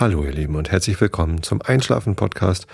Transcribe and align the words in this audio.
Hallo 0.00 0.22
ihr 0.22 0.30
Lieben 0.30 0.54
und 0.54 0.70
herzlich 0.70 1.00
willkommen 1.00 1.42
zum 1.42 1.60
Einschlafen 1.60 2.14
Podcast 2.14 2.68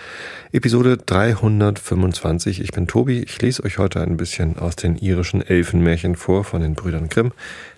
Episode 0.53 0.99
325. 0.99 2.61
Ich 2.61 2.73
bin 2.73 2.87
Tobi. 2.87 3.23
Ich 3.23 3.41
lese 3.41 3.65
euch 3.65 3.79
heute 3.79 4.03
ein 4.03 4.19
bisschen 4.19 4.59
aus 4.59 4.77
den 4.77 4.99
irischen 4.99 5.41
Elfenmärchen 5.41 6.17
vor 6.17 6.45
von 6.45 6.61
den 6.61 6.75
Brüdern 6.75 7.09
Grimm. 7.09 7.33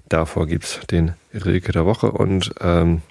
Davor 0.09 0.49
gibt's 0.49 0.81
den 0.91 1.13
Rilke 1.33 1.71
der 1.71 1.87
Woche 1.87 2.11
und 2.11 2.57
ähm, 2.61 3.03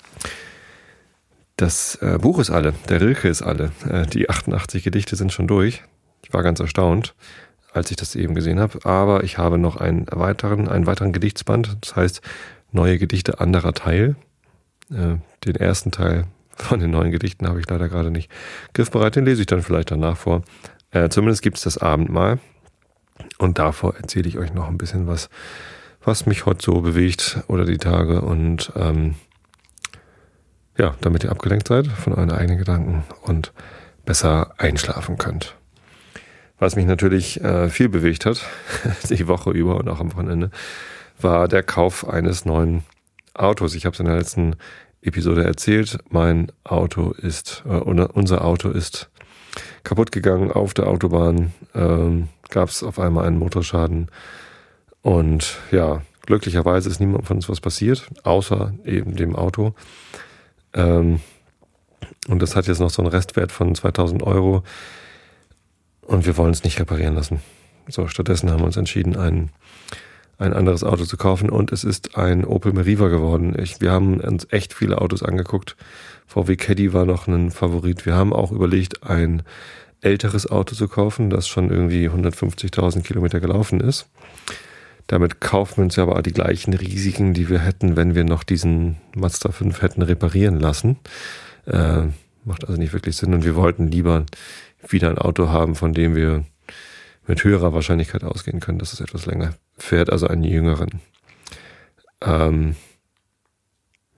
das 1.56 1.96
äh, 2.02 2.18
Buch 2.20 2.40
ist 2.40 2.50
alle, 2.50 2.74
der 2.90 3.00
Rilke 3.00 3.30
ist 3.30 3.42
alle. 3.42 3.72
Äh, 3.90 4.06
die 4.06 4.30
88 4.30 4.84
Gedichte 4.84 5.16
sind 5.16 5.32
schon 5.32 5.48
durch. 5.48 5.84
Ich 6.22 6.34
war 6.34 6.44
ganz 6.44 6.60
erstaunt, 6.60 7.16
als 7.72 7.92
ich 7.92 7.96
das 7.96 8.14
eben 8.14 8.36
gesehen 8.36 8.60
habe. 8.60 8.80
Aber 8.84 9.24
ich 9.24 9.38
habe 9.38 9.58
noch 9.58 9.78
einen 9.78 10.06
weiteren, 10.12 10.68
einen 10.68 10.86
weiteren 10.86 11.14
Gedichtsband. 11.14 11.78
Das 11.80 11.96
heißt 11.96 12.22
Neue 12.74 13.00
Gedichte 13.00 13.40
anderer 13.40 13.72
Teil. 13.72 14.18
Äh, 14.92 15.18
den 15.46 15.56
ersten 15.56 15.92
Teil 15.92 16.26
von 16.56 16.80
den 16.80 16.92
neuen 16.92 17.12
Gedichten 17.12 17.48
habe 17.48 17.60
ich 17.60 17.70
leider 17.70 17.90
gerade 17.90 18.12
nicht 18.12 18.32
griffbereit. 18.74 19.16
Den 19.16 19.26
lese 19.26 19.42
ich 19.42 19.48
dann 19.48 19.62
vielleicht 19.62 19.92
danach 19.92 20.18
vor. 20.18 20.44
Äh, 20.92 21.10
zumindest 21.10 21.42
gibt 21.42 21.58
es 21.58 21.64
das 21.64 21.78
Abendmahl. 21.78 22.40
Und 23.38 23.60
davor 23.60 23.96
erzähle 23.96 24.28
ich 24.28 24.38
euch 24.38 24.54
noch 24.54 24.68
ein 24.68 24.78
bisschen 24.78 25.08
was, 25.08 25.30
was 26.04 26.26
mich 26.26 26.46
heute 26.46 26.64
so 26.64 26.82
bewegt 26.82 27.40
oder 27.48 27.66
die 27.66 27.78
Tage. 27.78 28.22
Und 28.22 28.72
ähm, 28.76 29.16
ja, 30.78 30.96
damit 31.02 31.24
ihr 31.24 31.32
abgelenkt 31.32 31.68
seid 31.68 31.88
von 31.88 32.14
euren 32.14 32.32
eigenen 32.32 32.58
Gedanken 32.58 33.04
und 33.22 33.54
besser 34.06 34.54
einschlafen 34.58 35.18
könnt. 35.18 35.56
Was 36.58 36.76
mich 36.76 36.86
natürlich 36.86 37.42
äh, 37.44 37.70
viel 37.70 37.90
bewegt 37.90 38.26
hat, 38.26 38.46
die 39.10 39.28
Woche 39.28 39.52
über 39.52 39.78
und 39.78 39.90
auch 39.90 40.00
am 40.00 40.14
Wochenende, 40.14 40.52
war 41.20 41.48
der 41.48 41.64
Kauf 41.64 42.08
eines 42.08 42.46
neuen 42.46 42.84
Autos. 43.34 43.76
Ich 43.76 43.86
habe 43.86 43.94
es 43.94 44.00
in 44.00 44.06
der 44.06 44.18
letzten 44.18 44.56
Episode 45.06 45.44
erzählt. 45.44 46.00
Mein 46.10 46.52
Auto 46.64 47.12
ist, 47.12 47.64
äh, 47.66 47.70
unser 47.70 48.44
Auto 48.44 48.70
ist 48.70 49.10
kaputt 49.84 50.12
gegangen 50.12 50.52
auf 50.52 50.74
der 50.74 50.88
Autobahn. 50.88 51.54
Ähm, 51.74 52.30
Gab 52.50 52.70
es 52.70 52.84
auf 52.84 53.00
einmal 53.00 53.26
einen 53.26 53.40
Motorschaden. 53.40 54.10
Und 55.02 55.60
ja, 55.72 56.02
glücklicherweise 56.26 56.90
ist 56.90 57.00
niemand 57.00 57.26
von 57.26 57.38
uns 57.38 57.50
was 57.50 57.62
passiert, 57.62 58.08
außer 58.24 58.74
eben 58.86 59.16
dem 59.16 59.36
Auto. 59.36 59.74
Ähm, 60.74 61.20
und 62.28 62.42
das 62.42 62.56
hat 62.56 62.68
jetzt 62.68 62.80
noch 62.80 62.90
so 62.90 63.02
einen 63.02 63.12
Restwert 63.12 63.52
von 63.52 63.74
2000 63.76 64.24
Euro. 64.24 64.64
Und 66.02 66.26
wir 66.26 66.38
wollen 66.38 66.52
es 66.52 66.64
nicht 66.64 66.80
reparieren 66.80 67.16
lassen. 67.16 67.42
So, 67.88 68.08
stattdessen 68.08 68.50
haben 68.50 68.60
wir 68.60 68.66
uns 68.66 68.78
entschieden, 68.78 69.16
einen 69.16 69.52
ein 70.38 70.54
anderes 70.54 70.84
Auto 70.84 71.06
zu 71.06 71.18
kaufen 71.18 71.50
und 71.50 71.72
es 71.72 71.84
ist 71.84 72.18
ein 72.18 72.46
Opel 72.46 72.74
Meriva 72.74 73.08
geworden. 73.08 73.56
Ich, 73.58 73.82
wir 73.82 73.92
haben 73.92 74.20
uns 74.20 74.48
echt 74.52 74.74
viele 74.74 75.00
Autos 75.02 75.24
angeguckt. 75.24 75.76
VW 76.28 76.56
Caddy 76.56 76.94
war 76.94 77.06
noch 77.06 77.28
ein 77.28 77.52
Favorit. 77.52 78.06
Wir 78.06 78.16
haben 78.16 78.34
auch 78.34 78.52
überlegt, 78.52 79.04
ein 79.04 79.44
älteres 80.02 80.50
Auto 80.50 80.76
zu 80.76 80.88
kaufen, 80.88 81.30
das 81.30 81.48
schon 81.48 81.70
irgendwie 81.70 82.10
150.000 82.10 83.02
Kilometer 83.02 83.40
gelaufen 83.40 83.80
ist. 83.80 84.08
Damit 85.08 85.40
kaufen 85.40 85.78
wir 85.78 85.84
uns 85.86 85.96
ja 85.96 86.04
aber 86.04 86.22
die 86.22 86.34
gleichen 86.34 86.74
Risiken, 86.74 87.34
die 87.34 87.50
wir 87.50 87.60
hätten, 87.60 87.96
wenn 87.96 88.16
wir 88.16 88.24
noch 88.24 88.44
diesen 88.44 88.98
Mazda 89.16 89.52
5 89.52 89.82
hätten 89.82 90.02
reparieren 90.02 90.60
lassen. 90.60 90.98
Äh, 91.66 92.04
macht 92.44 92.68
also 92.68 92.80
nicht 92.80 92.94
wirklich 92.94 93.16
Sinn 93.16 93.34
und 93.34 93.46
wir 93.46 93.56
wollten 93.56 93.88
lieber 93.88 94.26
wieder 94.88 95.10
ein 95.10 95.18
Auto 95.18 95.50
haben, 95.50 95.76
von 95.76 95.94
dem 95.94 96.16
wir 96.16 96.44
mit 97.28 97.44
höherer 97.44 97.74
Wahrscheinlichkeit 97.74 98.24
ausgehen 98.24 98.60
können, 98.60 98.80
dass 98.80 98.94
es 98.94 99.02
etwas 99.02 99.26
länger 99.26 99.54
fährt, 99.78 100.10
also 100.10 100.28
einen 100.28 100.44
jüngeren. 100.44 101.02
Ähm, 102.22 102.76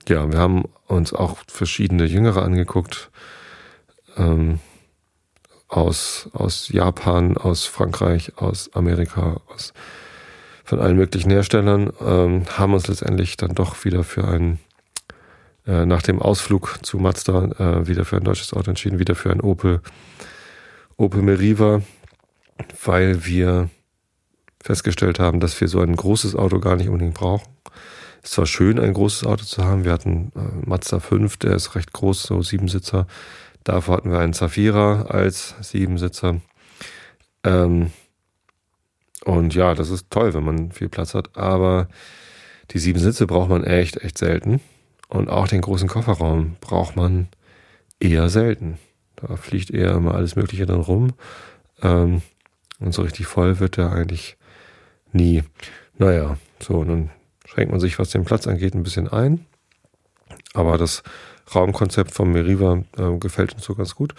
ja, 0.08 0.30
wir 0.30 0.38
haben 0.38 0.64
uns 0.86 1.12
auch 1.12 1.38
verschiedene 1.46 2.04
Jüngere 2.04 2.42
angeguckt. 2.42 3.10
Ähm, 4.16 4.60
aus, 5.68 6.30
aus 6.32 6.68
Japan, 6.70 7.36
aus 7.36 7.66
Frankreich, 7.66 8.32
aus 8.36 8.74
Amerika, 8.74 9.40
aus 9.48 9.74
von 10.64 10.80
allen 10.80 10.96
möglichen 10.96 11.30
Herstellern, 11.30 11.90
ähm, 12.00 12.44
haben 12.58 12.74
uns 12.74 12.88
letztendlich 12.88 13.38
dann 13.38 13.54
doch 13.54 13.86
wieder 13.86 14.04
für 14.04 14.28
ein, 14.28 14.58
äh, 15.66 15.86
nach 15.86 16.02
dem 16.02 16.20
Ausflug 16.20 16.80
zu 16.82 16.98
Mazda, 16.98 17.44
äh, 17.58 17.86
wieder 17.86 18.04
für 18.04 18.16
ein 18.16 18.24
deutsches 18.24 18.52
Auto 18.52 18.70
entschieden, 18.70 18.98
wieder 18.98 19.14
für 19.14 19.30
ein 19.30 19.40
Opel, 19.40 19.80
Opel 20.98 21.22
Meriva, 21.22 21.80
weil 22.84 23.24
wir 23.26 23.70
festgestellt 24.60 25.18
haben, 25.18 25.40
dass 25.40 25.60
wir 25.60 25.68
so 25.68 25.80
ein 25.80 25.94
großes 25.94 26.34
Auto 26.34 26.58
gar 26.58 26.76
nicht 26.76 26.88
unbedingt 26.88 27.14
brauchen. 27.14 27.48
Es 28.22 28.30
ist 28.30 28.34
zwar 28.34 28.46
schön, 28.46 28.78
ein 28.78 28.92
großes 28.92 29.26
Auto 29.26 29.44
zu 29.44 29.64
haben. 29.64 29.84
Wir 29.84 29.92
hatten 29.92 30.32
äh, 30.34 30.66
Mazda 30.66 31.00
5, 31.00 31.36
der 31.36 31.54
ist 31.54 31.74
recht 31.74 31.92
groß, 31.92 32.24
so 32.24 32.42
Siebensitzer. 32.42 33.06
Davor 33.64 33.96
hatten 33.96 34.10
wir 34.10 34.18
einen 34.18 34.32
Zafira 34.32 35.02
als 35.02 35.54
Siebensitzer. 35.60 36.40
Ähm, 37.44 37.92
und 39.24 39.54
ja, 39.54 39.74
das 39.74 39.90
ist 39.90 40.10
toll, 40.10 40.34
wenn 40.34 40.44
man 40.44 40.72
viel 40.72 40.88
Platz 40.88 41.14
hat. 41.14 41.36
Aber 41.36 41.88
die 42.70 42.78
sieben 42.78 42.98
Sitze 42.98 43.26
braucht 43.26 43.50
man 43.50 43.64
echt, 43.64 44.02
echt 44.02 44.18
selten. 44.18 44.60
Und 45.08 45.28
auch 45.28 45.48
den 45.48 45.60
großen 45.60 45.88
Kofferraum 45.88 46.56
braucht 46.60 46.96
man 46.96 47.28
eher 48.00 48.28
selten. 48.28 48.78
Da 49.16 49.36
fliegt 49.36 49.70
eher 49.70 49.92
immer 49.92 50.14
alles 50.14 50.36
Mögliche 50.36 50.66
dann 50.66 50.80
rum. 50.80 51.12
Ähm, 51.82 52.22
und 52.80 52.92
so 52.92 53.02
richtig 53.02 53.26
voll 53.26 53.60
wird 53.60 53.76
der 53.76 53.92
eigentlich 53.92 54.36
nie. 55.12 55.42
Naja, 55.96 56.36
so, 56.60 56.84
nun 56.84 57.10
schränkt 57.44 57.72
man 57.72 57.80
sich, 57.80 57.98
was 57.98 58.10
den 58.10 58.24
Platz 58.24 58.46
angeht, 58.46 58.74
ein 58.74 58.82
bisschen 58.82 59.08
ein. 59.08 59.46
Aber 60.54 60.78
das 60.78 61.02
Raumkonzept 61.54 62.12
von 62.12 62.30
Meriva 62.30 62.84
äh, 62.96 63.16
gefällt 63.18 63.54
uns 63.54 63.64
so 63.64 63.74
ganz 63.74 63.94
gut. 63.94 64.14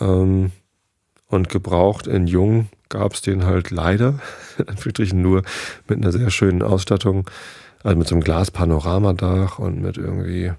Ähm, 0.00 0.52
und 1.28 1.48
gebraucht 1.48 2.06
in 2.06 2.26
Jung 2.26 2.68
gab 2.88 3.12
es 3.12 3.22
den 3.22 3.44
halt 3.44 3.70
leider, 3.70 4.18
in 4.58 5.22
nur 5.22 5.42
mit 5.86 5.98
einer 5.98 6.12
sehr 6.12 6.30
schönen 6.30 6.62
Ausstattung, 6.62 7.28
also 7.82 7.96
mit 7.96 8.08
so 8.08 8.14
einem 8.14 8.24
Glaspanoramadach 8.24 9.58
und 9.58 9.80
mit 9.80 9.98
irgendwie 9.98 10.52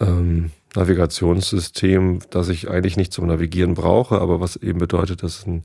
ähm, 0.00 0.50
Navigationssystem, 0.74 2.20
das 2.30 2.48
ich 2.48 2.68
eigentlich 2.68 2.96
nicht 2.96 3.12
zum 3.12 3.26
Navigieren 3.26 3.74
brauche, 3.74 4.20
aber 4.20 4.40
was 4.40 4.56
eben 4.56 4.78
bedeutet, 4.78 5.22
dass 5.22 5.46
ein 5.46 5.64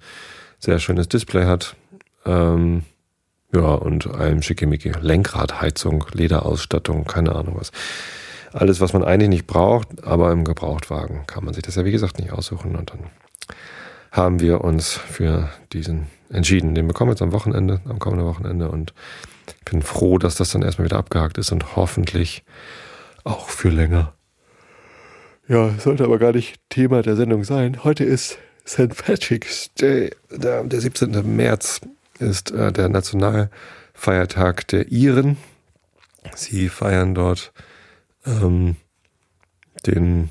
sehr 0.59 0.79
schönes 0.79 1.07
Display 1.07 1.45
hat. 1.45 1.75
Ähm, 2.25 2.83
ja, 3.53 3.73
und 3.73 4.13
einem 4.13 4.41
schickimicki 4.41 4.91
Lenkradheizung, 5.01 6.05
Lederausstattung, 6.13 7.05
keine 7.05 7.35
Ahnung 7.35 7.55
was. 7.57 7.71
Alles, 8.53 8.81
was 8.81 8.93
man 8.93 9.03
eigentlich 9.03 9.29
nicht 9.29 9.47
braucht, 9.47 10.03
aber 10.03 10.31
im 10.31 10.43
Gebrauchtwagen 10.43 11.25
kann 11.25 11.45
man 11.45 11.53
sich 11.53 11.63
das 11.63 11.75
ja 11.75 11.85
wie 11.85 11.91
gesagt 11.91 12.19
nicht 12.19 12.31
aussuchen. 12.31 12.75
Und 12.75 12.91
dann 12.91 12.99
haben 14.11 14.39
wir 14.39 14.61
uns 14.63 14.93
für 14.93 15.49
diesen 15.71 16.07
entschieden. 16.29 16.75
Den 16.75 16.87
bekommen 16.87 17.09
wir 17.09 17.13
jetzt 17.13 17.21
am 17.21 17.31
Wochenende, 17.31 17.81
am 17.87 17.99
kommenden 17.99 18.27
Wochenende. 18.27 18.69
Und 18.69 18.93
ich 19.47 19.65
bin 19.65 19.81
froh, 19.81 20.17
dass 20.17 20.35
das 20.35 20.51
dann 20.51 20.61
erstmal 20.61 20.85
wieder 20.85 20.97
abgehakt 20.97 21.37
ist 21.37 21.51
und 21.51 21.75
hoffentlich 21.75 22.43
auch 23.23 23.49
für 23.49 23.69
länger. 23.69 24.13
Ja, 25.47 25.71
sollte 25.79 26.03
aber 26.03 26.19
gar 26.19 26.31
nicht 26.31 26.59
Thema 26.69 27.01
der 27.01 27.15
Sendung 27.15 27.43
sein. 27.43 27.83
Heute 27.83 28.03
ist 28.03 28.37
St. 28.69 28.95
Patrick's 28.95 29.73
Day, 29.73 30.11
der, 30.29 30.63
der 30.63 30.79
17. 30.79 31.35
März 31.35 31.81
ist 32.19 32.51
äh, 32.51 32.71
der 32.71 32.87
Nationalfeiertag 32.87 34.67
der 34.67 34.91
Iren. 34.91 35.37
Sie 36.35 36.69
feiern 36.69 37.15
dort 37.15 37.51
ähm, 38.27 38.75
den 39.87 40.29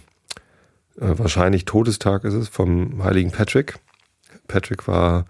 äh, 1.00 1.18
wahrscheinlich 1.18 1.64
Todestag 1.64 2.22
ist 2.22 2.34
es 2.34 2.48
vom 2.48 3.02
heiligen 3.02 3.32
Patrick. 3.32 3.74
Patrick 4.46 4.86
war 4.86 5.24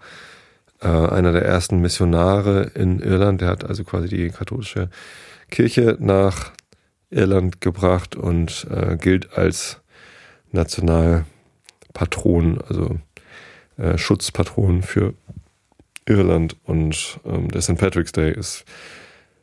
äh, 0.79 0.87
einer 0.87 1.31
der 1.31 1.45
ersten 1.45 1.79
Missionare 1.79 2.71
in 2.75 2.99
Irland. 2.99 3.41
Der 3.41 3.47
hat 3.47 3.63
also 3.63 3.83
quasi 3.85 4.07
die 4.07 4.29
katholische 4.29 4.91
Kirche 5.49 5.97
nach 5.99 6.51
Irland 7.09 7.59
gebracht 7.59 8.15
und 8.15 8.67
äh, 8.69 8.97
gilt 8.97 9.35
als 9.35 9.81
Nationalpatron, 11.99 12.61
also 12.67 12.99
äh, 13.77 13.97
Schutzpatron 13.97 14.81
für 14.81 15.13
Irland 16.05 16.55
und 16.63 17.19
ähm, 17.25 17.49
der 17.49 17.61
St. 17.61 17.77
Patrick's 17.77 18.11
Day 18.11 18.31
ist 18.31 18.65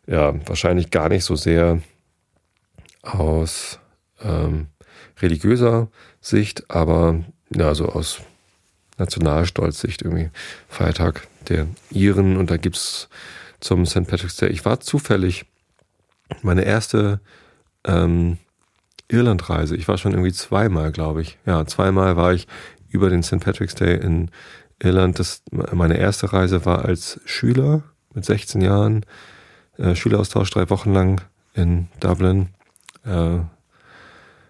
ja 0.06 0.34
wahrscheinlich 0.46 0.90
gar 0.90 1.08
nicht 1.08 1.24
so 1.24 1.36
sehr 1.36 1.80
aus 3.02 3.78
ähm, 4.22 4.68
religiöser 5.20 5.88
Sicht, 6.20 6.70
aber 6.70 7.24
ja, 7.54 7.74
so 7.74 7.86
aus 7.86 8.20
Nationalstolz-Sicht 8.98 10.02
irgendwie 10.02 10.30
Feiertag 10.68 11.26
der 11.48 11.66
Iren 11.90 12.36
und 12.36 12.50
da 12.50 12.56
gibt's 12.56 13.08
zum 13.60 13.86
St. 13.86 14.06
Patrick's 14.06 14.36
Day. 14.36 14.48
Ich 14.48 14.64
war 14.64 14.80
zufällig 14.80 15.46
meine 16.42 16.64
erste 16.64 17.20
ähm, 17.84 18.38
Irlandreise. 19.08 19.76
Ich 19.76 19.88
war 19.88 19.98
schon 19.98 20.12
irgendwie 20.12 20.32
zweimal, 20.32 20.92
glaube 20.92 21.22
ich. 21.22 21.38
Ja, 21.46 21.64
zweimal 21.66 22.16
war 22.16 22.32
ich 22.32 22.46
über 22.88 23.10
den 23.10 23.22
St. 23.22 23.40
Patrick's 23.40 23.74
Day 23.74 23.96
in 23.96 24.30
Irland. 24.82 25.18
Das, 25.18 25.42
meine 25.50 25.96
erste 25.96 26.32
Reise 26.32 26.64
war 26.64 26.84
als 26.84 27.20
Schüler 27.24 27.82
mit 28.14 28.24
16 28.24 28.60
Jahren. 28.60 29.04
Äh, 29.78 29.94
Schüleraustausch 29.94 30.50
drei 30.50 30.68
Wochen 30.70 30.92
lang 30.92 31.20
in 31.54 31.88
Dublin. 32.00 32.48
Äh, 33.04 33.40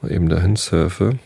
mal 0.00 0.12
eben 0.12 0.28
dahin 0.28 0.56
surfe, 0.56 1.18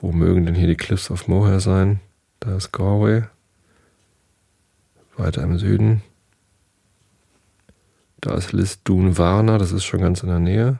wo 0.00 0.12
mögen 0.12 0.46
denn 0.46 0.54
hier 0.54 0.68
die 0.68 0.76
Cliffs 0.76 1.10
of 1.10 1.28
Moher 1.28 1.60
sein? 1.60 2.00
Da 2.40 2.56
ist 2.56 2.72
Galway. 2.72 3.24
Weiter 5.16 5.42
im 5.42 5.58
Süden. 5.58 6.02
Da 8.20 8.34
ist 8.34 8.52
Lisdun 8.52 9.18
Warner, 9.18 9.58
das 9.58 9.72
ist 9.72 9.84
schon 9.84 10.00
ganz 10.00 10.22
in 10.22 10.28
der 10.28 10.38
Nähe. 10.38 10.78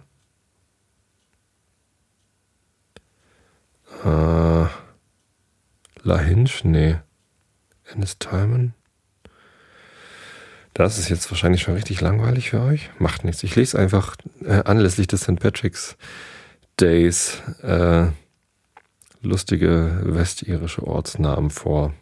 Äh, 4.05 4.67
Lahinch? 6.03 6.65
Nee. 6.65 6.97
Ennistimon? 7.85 8.75
Das 10.75 10.99
ist 10.99 11.11
jetzt 11.11 11.31
wahrscheinlich 11.31 11.63
schon 11.63 11.75
richtig 11.75 12.01
langweilig 12.01 12.51
für 12.51 12.61
euch. 12.61 12.91
Macht 12.99 13.25
nichts. 13.25 13.43
Ich 13.43 13.57
lese 13.57 13.79
einfach 13.79 14.17
äh, 14.43 14.63
anlässlich 14.65 15.07
des 15.07 15.23
St. 15.23 15.39
Patrick's 15.39 15.97
Days 16.81 17.43
äh, 17.63 18.07
lustige 19.21 20.01
westirische 20.05 20.87
Ortsnamen 20.87 21.51
vor. 21.51 21.93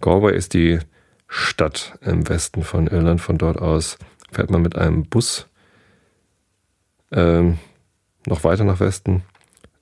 Galway 0.00 0.36
ist 0.36 0.52
die 0.54 0.78
Stadt 1.26 1.98
im 2.02 2.28
Westen 2.28 2.62
von 2.62 2.86
Irland. 2.86 3.20
Von 3.20 3.38
dort 3.38 3.58
aus 3.58 3.98
fährt 4.30 4.50
man 4.50 4.62
mit 4.62 4.76
einem 4.76 5.04
Bus 5.04 5.46
ähm, 7.10 7.58
noch 8.26 8.44
weiter 8.44 8.64
nach 8.64 8.80
Westen, 8.80 9.22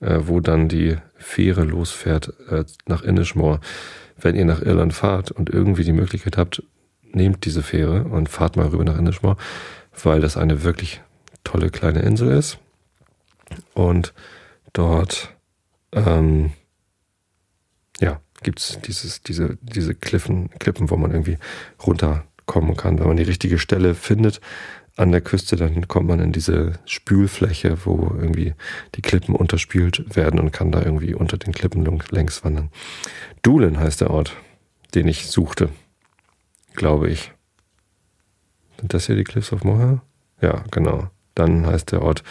äh, 0.03 0.27
wo 0.27 0.39
dann 0.39 0.67
die 0.67 0.97
Fähre 1.15 1.63
losfährt 1.63 2.33
äh, 2.49 2.65
nach 2.85 3.03
Inishmore. 3.03 3.59
Wenn 4.17 4.35
ihr 4.35 4.45
nach 4.45 4.61
Irland 4.61 4.93
fahrt 4.93 5.31
und 5.31 5.49
irgendwie 5.49 5.83
die 5.83 5.93
Möglichkeit 5.93 6.37
habt, 6.37 6.63
nehmt 7.11 7.45
diese 7.45 7.63
Fähre 7.63 8.03
und 8.03 8.29
fahrt 8.29 8.57
mal 8.57 8.67
rüber 8.67 8.83
nach 8.83 8.97
Inishmore, 8.97 9.37
weil 10.03 10.21
das 10.21 10.37
eine 10.37 10.63
wirklich 10.63 11.01
tolle 11.43 11.69
kleine 11.69 12.01
Insel 12.01 12.31
ist. 12.31 12.59
Und 13.73 14.13
dort, 14.73 15.33
ähm, 15.91 16.51
ja, 17.99 18.19
gibt's 18.41 18.79
dieses, 18.85 19.21
diese, 19.21 19.57
diese 19.61 19.95
Klippen, 19.95 20.49
Klippen, 20.59 20.89
wo 20.89 20.97
man 20.97 21.11
irgendwie 21.11 21.37
runterkommen 21.85 22.75
kann. 22.75 22.99
Wenn 22.99 23.07
man 23.07 23.17
die 23.17 23.23
richtige 23.23 23.59
Stelle 23.59 23.95
findet 23.95 24.41
an 24.95 25.11
der 25.11 25.21
Küste, 25.21 25.55
dann 25.55 25.87
kommt 25.87 26.07
man 26.07 26.19
in 26.19 26.31
diese 26.31 26.73
Spülfläche, 26.85 27.85
wo 27.85 28.15
irgendwie 28.15 28.53
die 28.95 29.01
Klippen 29.01 29.35
unterspült 29.35 30.15
werden 30.15 30.39
und 30.39 30.51
kann 30.51 30.71
da 30.71 30.81
irgendwie 30.81 31.15
unter 31.15 31.37
den 31.37 31.53
Klippen 31.53 31.83
längs 32.11 32.43
wandern. 32.43 32.69
Doolin 33.41 33.79
heißt 33.79 34.01
der 34.01 34.11
Ort, 34.11 34.35
den 34.93 35.07
ich 35.07 35.27
suchte 35.27 35.69
glaube 36.73 37.09
ich. 37.09 37.31
Sind 38.79 38.93
das 38.93 39.05
hier 39.05 39.15
die 39.15 39.23
Cliffs 39.23 39.53
of 39.53 39.63
Moher? 39.63 40.01
Ja, 40.41 40.63
genau. 40.71 41.09
Dann 41.35 41.65
heißt 41.65 41.91
der 41.91 42.01
Ort 42.01 42.23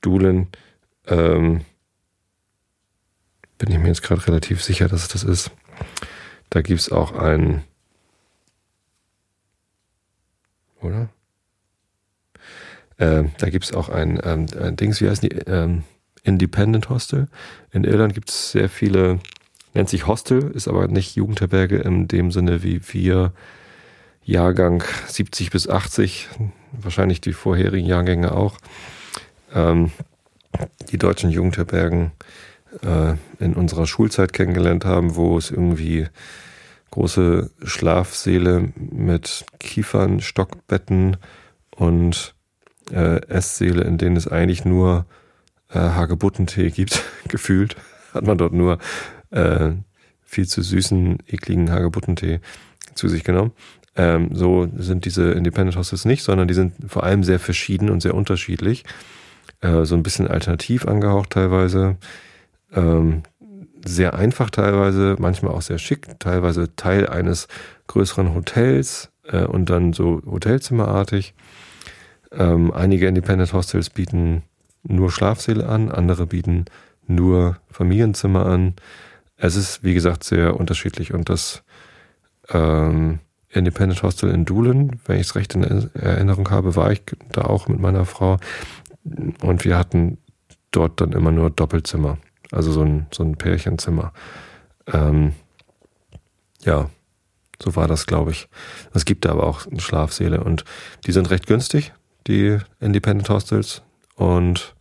Doolin. 0.00 0.48
Ähm, 1.06 1.64
bin 3.58 3.70
ich 3.70 3.78
mir 3.78 3.88
jetzt 3.88 4.02
gerade 4.02 4.26
relativ 4.26 4.62
sicher, 4.62 4.88
dass 4.88 5.02
es 5.02 5.08
das 5.08 5.24
ist. 5.24 5.50
Da 6.50 6.62
gibt 6.62 6.80
es 6.80 6.90
auch 6.90 7.12
ein. 7.12 7.64
Oder? 10.80 11.08
Äh, 12.98 13.24
da 13.38 13.50
gibt 13.50 13.64
es 13.64 13.72
auch 13.72 13.88
ein, 13.88 14.20
ähm, 14.22 14.46
ein 14.60 14.76
Dings, 14.76 15.00
wie 15.00 15.08
heißt 15.08 15.22
die? 15.22 15.30
Ähm, 15.46 15.84
Independent 16.22 16.88
Hostel. 16.88 17.28
In 17.72 17.84
Irland 17.84 18.14
gibt 18.14 18.30
es 18.30 18.52
sehr 18.52 18.68
viele, 18.68 19.18
nennt 19.74 19.88
sich 19.88 20.06
Hostel, 20.06 20.50
ist 20.54 20.68
aber 20.68 20.86
nicht 20.86 21.16
Jugendherberge 21.16 21.78
in 21.78 22.06
dem 22.06 22.30
Sinne, 22.30 22.62
wie 22.62 22.80
wir 22.92 23.32
Jahrgang 24.24 24.84
70 25.08 25.50
bis 25.50 25.68
80, 25.68 26.28
wahrscheinlich 26.72 27.20
die 27.20 27.32
vorherigen 27.32 27.86
Jahrgänge 27.86 28.32
auch, 28.32 28.56
ähm, 29.52 29.90
die 30.90 30.98
deutschen 30.98 31.30
Jugendherbergen 31.30 32.12
äh, 32.82 33.14
in 33.42 33.54
unserer 33.54 33.86
Schulzeit 33.86 34.32
kennengelernt 34.32 34.84
haben, 34.84 35.16
wo 35.16 35.36
es 35.36 35.50
irgendwie 35.50 36.06
große 36.90 37.50
Schlafsäle 37.64 38.72
mit 38.76 39.44
Kiefern, 39.58 40.20
Stockbetten 40.20 41.16
und 41.74 42.34
äh, 42.90 43.20
Esssäle, 43.28 43.82
in 43.82 43.98
denen 43.98 44.16
es 44.16 44.28
eigentlich 44.28 44.64
nur 44.64 45.06
äh, 45.70 45.78
Hagebuttentee 45.78 46.70
gibt, 46.70 47.02
gefühlt, 47.28 47.76
hat 48.14 48.26
man 48.26 48.38
dort 48.38 48.52
nur 48.52 48.78
äh, 49.30 49.72
viel 50.22 50.46
zu 50.46 50.62
süßen, 50.62 51.18
ekligen 51.26 51.70
Hagebuttentee 51.70 52.40
zu 52.94 53.08
sich 53.08 53.24
genommen. 53.24 53.52
Ähm, 53.94 54.30
so 54.32 54.68
sind 54.76 55.04
diese 55.04 55.32
Independent 55.32 55.76
Hostels 55.76 56.04
nicht, 56.04 56.22
sondern 56.22 56.48
die 56.48 56.54
sind 56.54 56.72
vor 56.86 57.04
allem 57.04 57.24
sehr 57.24 57.38
verschieden 57.38 57.90
und 57.90 58.00
sehr 58.00 58.14
unterschiedlich. 58.14 58.84
Äh, 59.60 59.84
so 59.84 59.94
ein 59.94 60.02
bisschen 60.02 60.28
alternativ 60.28 60.86
angehaucht 60.86 61.30
teilweise. 61.30 61.96
Ähm, 62.72 63.22
sehr 63.84 64.14
einfach 64.14 64.50
teilweise, 64.50 65.16
manchmal 65.18 65.52
auch 65.52 65.62
sehr 65.62 65.78
schick, 65.78 66.18
teilweise 66.18 66.74
Teil 66.76 67.08
eines 67.08 67.48
größeren 67.88 68.34
Hotels 68.34 69.10
äh, 69.24 69.44
und 69.44 69.70
dann 69.70 69.92
so 69.92 70.22
Hotelzimmerartig. 70.24 71.34
Ähm, 72.36 72.72
einige 72.72 73.06
Independent 73.06 73.52
Hostels 73.52 73.90
bieten 73.90 74.42
nur 74.82 75.10
Schlafsäle 75.10 75.68
an, 75.68 75.90
andere 75.90 76.26
bieten 76.26 76.64
nur 77.06 77.58
Familienzimmer 77.70 78.46
an. 78.46 78.74
Es 79.36 79.56
ist, 79.56 79.82
wie 79.82 79.94
gesagt, 79.94 80.24
sehr 80.24 80.58
unterschiedlich 80.58 81.12
und 81.12 81.28
das 81.28 81.62
ähm, 82.50 83.20
Independent 83.48 84.02
Hostel 84.02 84.30
in 84.30 84.44
Doolin, 84.44 85.00
wenn 85.04 85.16
ich 85.16 85.26
es 85.26 85.34
recht 85.34 85.54
in 85.54 85.90
Erinnerung 85.94 86.50
habe, 86.50 86.74
war 86.74 86.90
ich 86.90 87.02
da 87.32 87.42
auch 87.42 87.68
mit 87.68 87.78
meiner 87.78 88.06
Frau. 88.06 88.38
Und 89.42 89.64
wir 89.64 89.76
hatten 89.76 90.18
dort 90.70 91.00
dann 91.00 91.12
immer 91.12 91.32
nur 91.32 91.50
Doppelzimmer, 91.50 92.18
also 92.50 92.72
so 92.72 92.82
ein, 92.82 93.06
so 93.12 93.22
ein 93.22 93.36
Pärchenzimmer. 93.36 94.12
Ähm, 94.86 95.34
ja, 96.64 96.88
so 97.62 97.76
war 97.76 97.88
das, 97.88 98.06
glaube 98.06 98.30
ich. 98.30 98.48
Es 98.94 99.04
gibt 99.04 99.24
da 99.24 99.32
aber 99.32 99.44
auch 99.44 99.66
Schlafsäle 99.78 100.42
und 100.42 100.64
die 101.06 101.12
sind 101.12 101.30
recht 101.30 101.46
günstig, 101.46 101.92
die 102.26 102.58
Independent 102.80 103.28
Hostels. 103.28 103.82
Und 104.16 104.74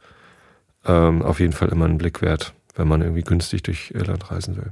ähm, 0.86 1.22
auf 1.22 1.40
jeden 1.40 1.54
Fall 1.54 1.70
immer 1.70 1.86
einen 1.86 1.98
Blick 1.98 2.22
wert, 2.22 2.54
wenn 2.76 2.88
man 2.88 3.02
irgendwie 3.02 3.24
günstig 3.24 3.64
durch 3.64 3.92
Irland 3.92 4.32
reisen 4.32 4.58
will. 4.58 4.72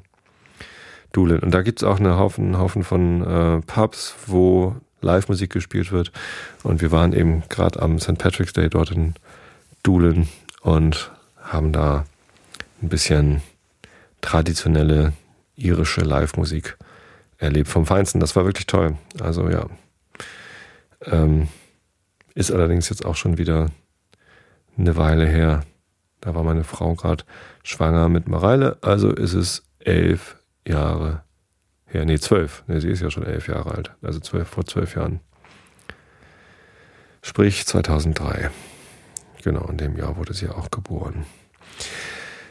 Doolin. 1.11 1.39
Und 1.39 1.51
da 1.51 1.61
gibt 1.61 1.81
es 1.81 1.87
auch 1.87 1.99
einen 1.99 2.17
Haufen, 2.17 2.57
Haufen 2.57 2.83
von 2.83 3.23
äh, 3.25 3.61
Pubs, 3.61 4.15
wo 4.27 4.75
Live-Musik 5.01 5.51
gespielt 5.51 5.91
wird. 5.91 6.11
Und 6.63 6.81
wir 6.81 6.91
waren 6.91 7.13
eben 7.13 7.43
gerade 7.49 7.81
am 7.81 7.99
St. 7.99 8.17
Patrick's 8.17 8.53
Day 8.53 8.69
dort 8.69 8.91
in 8.91 9.15
Doolin 9.83 10.27
und 10.61 11.11
haben 11.41 11.71
da 11.71 12.05
ein 12.81 12.89
bisschen 12.89 13.41
traditionelle 14.21 15.13
irische 15.55 16.01
Live-Musik 16.01 16.77
erlebt 17.37 17.69
vom 17.69 17.85
Feinsten. 17.85 18.19
Das 18.19 18.35
war 18.35 18.45
wirklich 18.45 18.67
toll. 18.67 18.97
Also 19.19 19.49
ja. 19.49 19.65
Ähm, 21.05 21.47
Ist 22.39 22.53
allerdings 22.53 22.87
jetzt 22.87 23.03
auch 23.03 23.17
schon 23.17 23.37
wieder 23.37 23.65
eine 24.77 24.95
Weile 24.95 25.25
her. 25.25 25.65
Da 26.21 26.35
war 26.35 26.43
meine 26.43 26.63
Frau 26.63 26.95
gerade 26.95 27.25
schwanger 27.63 28.07
mit 28.07 28.29
Mareile, 28.29 28.77
also 28.79 29.11
ist 29.11 29.33
es 29.33 29.63
elf 29.79 30.37
Jahre 30.65 31.23
her. 31.85 32.05
Nee, 32.05 32.17
zwölf. 32.17 32.63
Nee, 32.67 32.79
sie 32.79 32.87
ist 32.87 33.01
ja 33.01 33.11
schon 33.11 33.25
elf 33.25 33.49
Jahre 33.49 33.75
alt. 33.75 33.91
Also 34.01 34.21
zwölf, 34.21 34.47
vor 34.47 34.63
zwölf 34.65 34.95
Jahren. 34.95 35.19
Sprich 37.21 37.65
2003. 37.65 38.51
Genau, 39.43 39.67
in 39.67 39.75
dem 39.75 39.97
Jahr 39.97 40.15
wurde 40.15 40.33
sie 40.33 40.47
auch 40.47 40.71
geboren. 40.71 41.25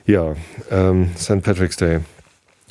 Ja, 0.04 0.37
ähm, 0.71 1.16
St. 1.16 1.42
Patrick's 1.42 1.78
Day 1.78 2.00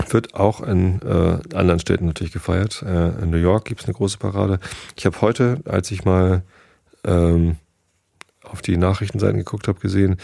wird 0.10 0.36
auch 0.36 0.62
in 0.62 1.02
äh, 1.02 1.40
anderen 1.56 1.80
Städten 1.80 2.06
natürlich 2.06 2.32
gefeiert. 2.32 2.84
Äh, 2.84 3.24
in 3.24 3.32
New 3.32 3.38
York 3.38 3.66
gibt 3.66 3.82
es 3.82 3.88
eine 3.88 3.96
große 3.96 4.20
Parade. 4.20 4.60
Ich 4.96 5.08
habe 5.08 5.20
heute, 5.22 5.62
als 5.66 5.90
ich 5.90 6.06
mal 6.06 6.44
ähm, 7.08 7.56
auf 8.44 8.62
die 8.62 8.78
Nachrichtenseiten 8.78 9.40
geguckt 9.40 9.68
habe, 9.68 9.80
gesehen, 9.80 10.18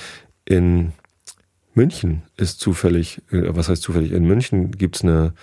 in 0.45 0.93
München 1.73 2.21
ist 2.37 2.59
zufällig, 2.59 3.21
äh, 3.31 3.55
was 3.55 3.69
heißt 3.69 3.81
zufällig, 3.81 4.11
in 4.11 4.25
München 4.25 4.71
gibt 4.71 4.97
es 4.97 5.03
eine, 5.03 5.33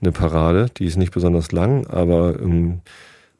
eine 0.00 0.12
Parade, 0.12 0.70
die 0.76 0.84
ist 0.84 0.96
nicht 0.96 1.12
besonders 1.12 1.52
lang, 1.52 1.86
aber 1.86 2.38
ähm, 2.40 2.82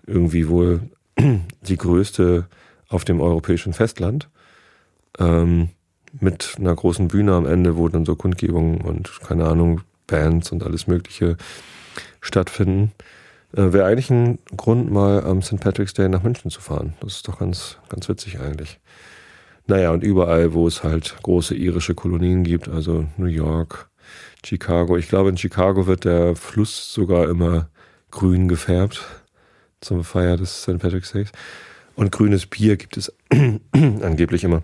irgendwie 0.06 0.48
wohl 0.48 0.80
die 1.62 1.76
größte 1.76 2.46
auf 2.88 3.04
dem 3.04 3.20
europäischen 3.20 3.74
Festland. 3.74 4.28
Ähm, 5.18 5.68
mit 6.20 6.54
einer 6.58 6.74
großen 6.74 7.08
Bühne 7.08 7.34
am 7.34 7.46
Ende, 7.46 7.76
wo 7.76 7.88
dann 7.88 8.06
so 8.06 8.16
Kundgebungen 8.16 8.80
und 8.80 9.20
keine 9.20 9.46
Ahnung, 9.46 9.82
Bands 10.06 10.52
und 10.52 10.62
alles 10.62 10.86
Mögliche 10.86 11.36
stattfinden. 12.20 12.92
Äh, 13.52 13.72
Wäre 13.72 13.86
eigentlich 13.86 14.10
ein 14.10 14.38
Grund, 14.56 14.90
mal 14.90 15.24
am 15.24 15.42
St. 15.42 15.60
Patrick's 15.60 15.94
Day 15.94 16.08
nach 16.08 16.22
München 16.22 16.50
zu 16.50 16.60
fahren. 16.60 16.94
Das 17.00 17.14
ist 17.16 17.28
doch 17.28 17.38
ganz, 17.38 17.78
ganz 17.88 18.08
witzig 18.08 18.40
eigentlich. 18.40 18.80
Naja, 19.66 19.90
und 19.90 20.02
überall, 20.02 20.54
wo 20.54 20.66
es 20.66 20.82
halt 20.82 21.16
große 21.22 21.54
irische 21.54 21.94
Kolonien 21.94 22.42
gibt, 22.42 22.68
also 22.68 23.06
New 23.16 23.26
York, 23.26 23.90
Chicago. 24.44 24.96
Ich 24.96 25.08
glaube, 25.08 25.28
in 25.28 25.36
Chicago 25.36 25.86
wird 25.86 26.04
der 26.04 26.36
Fluss 26.36 26.92
sogar 26.92 27.28
immer 27.28 27.68
grün 28.10 28.48
gefärbt 28.48 29.04
zum 29.80 30.04
Feier 30.04 30.36
des 30.36 30.62
St. 30.62 30.78
Patrick's 30.78 31.12
Days. 31.12 31.32
Und 31.96 32.12
grünes 32.12 32.46
Bier 32.46 32.76
gibt 32.76 32.96
es 32.96 33.12
angeblich 33.72 34.44
immer. 34.44 34.62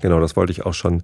Genau, 0.00 0.20
das 0.20 0.36
wollte 0.36 0.52
ich 0.52 0.66
auch 0.66 0.74
schon 0.74 1.02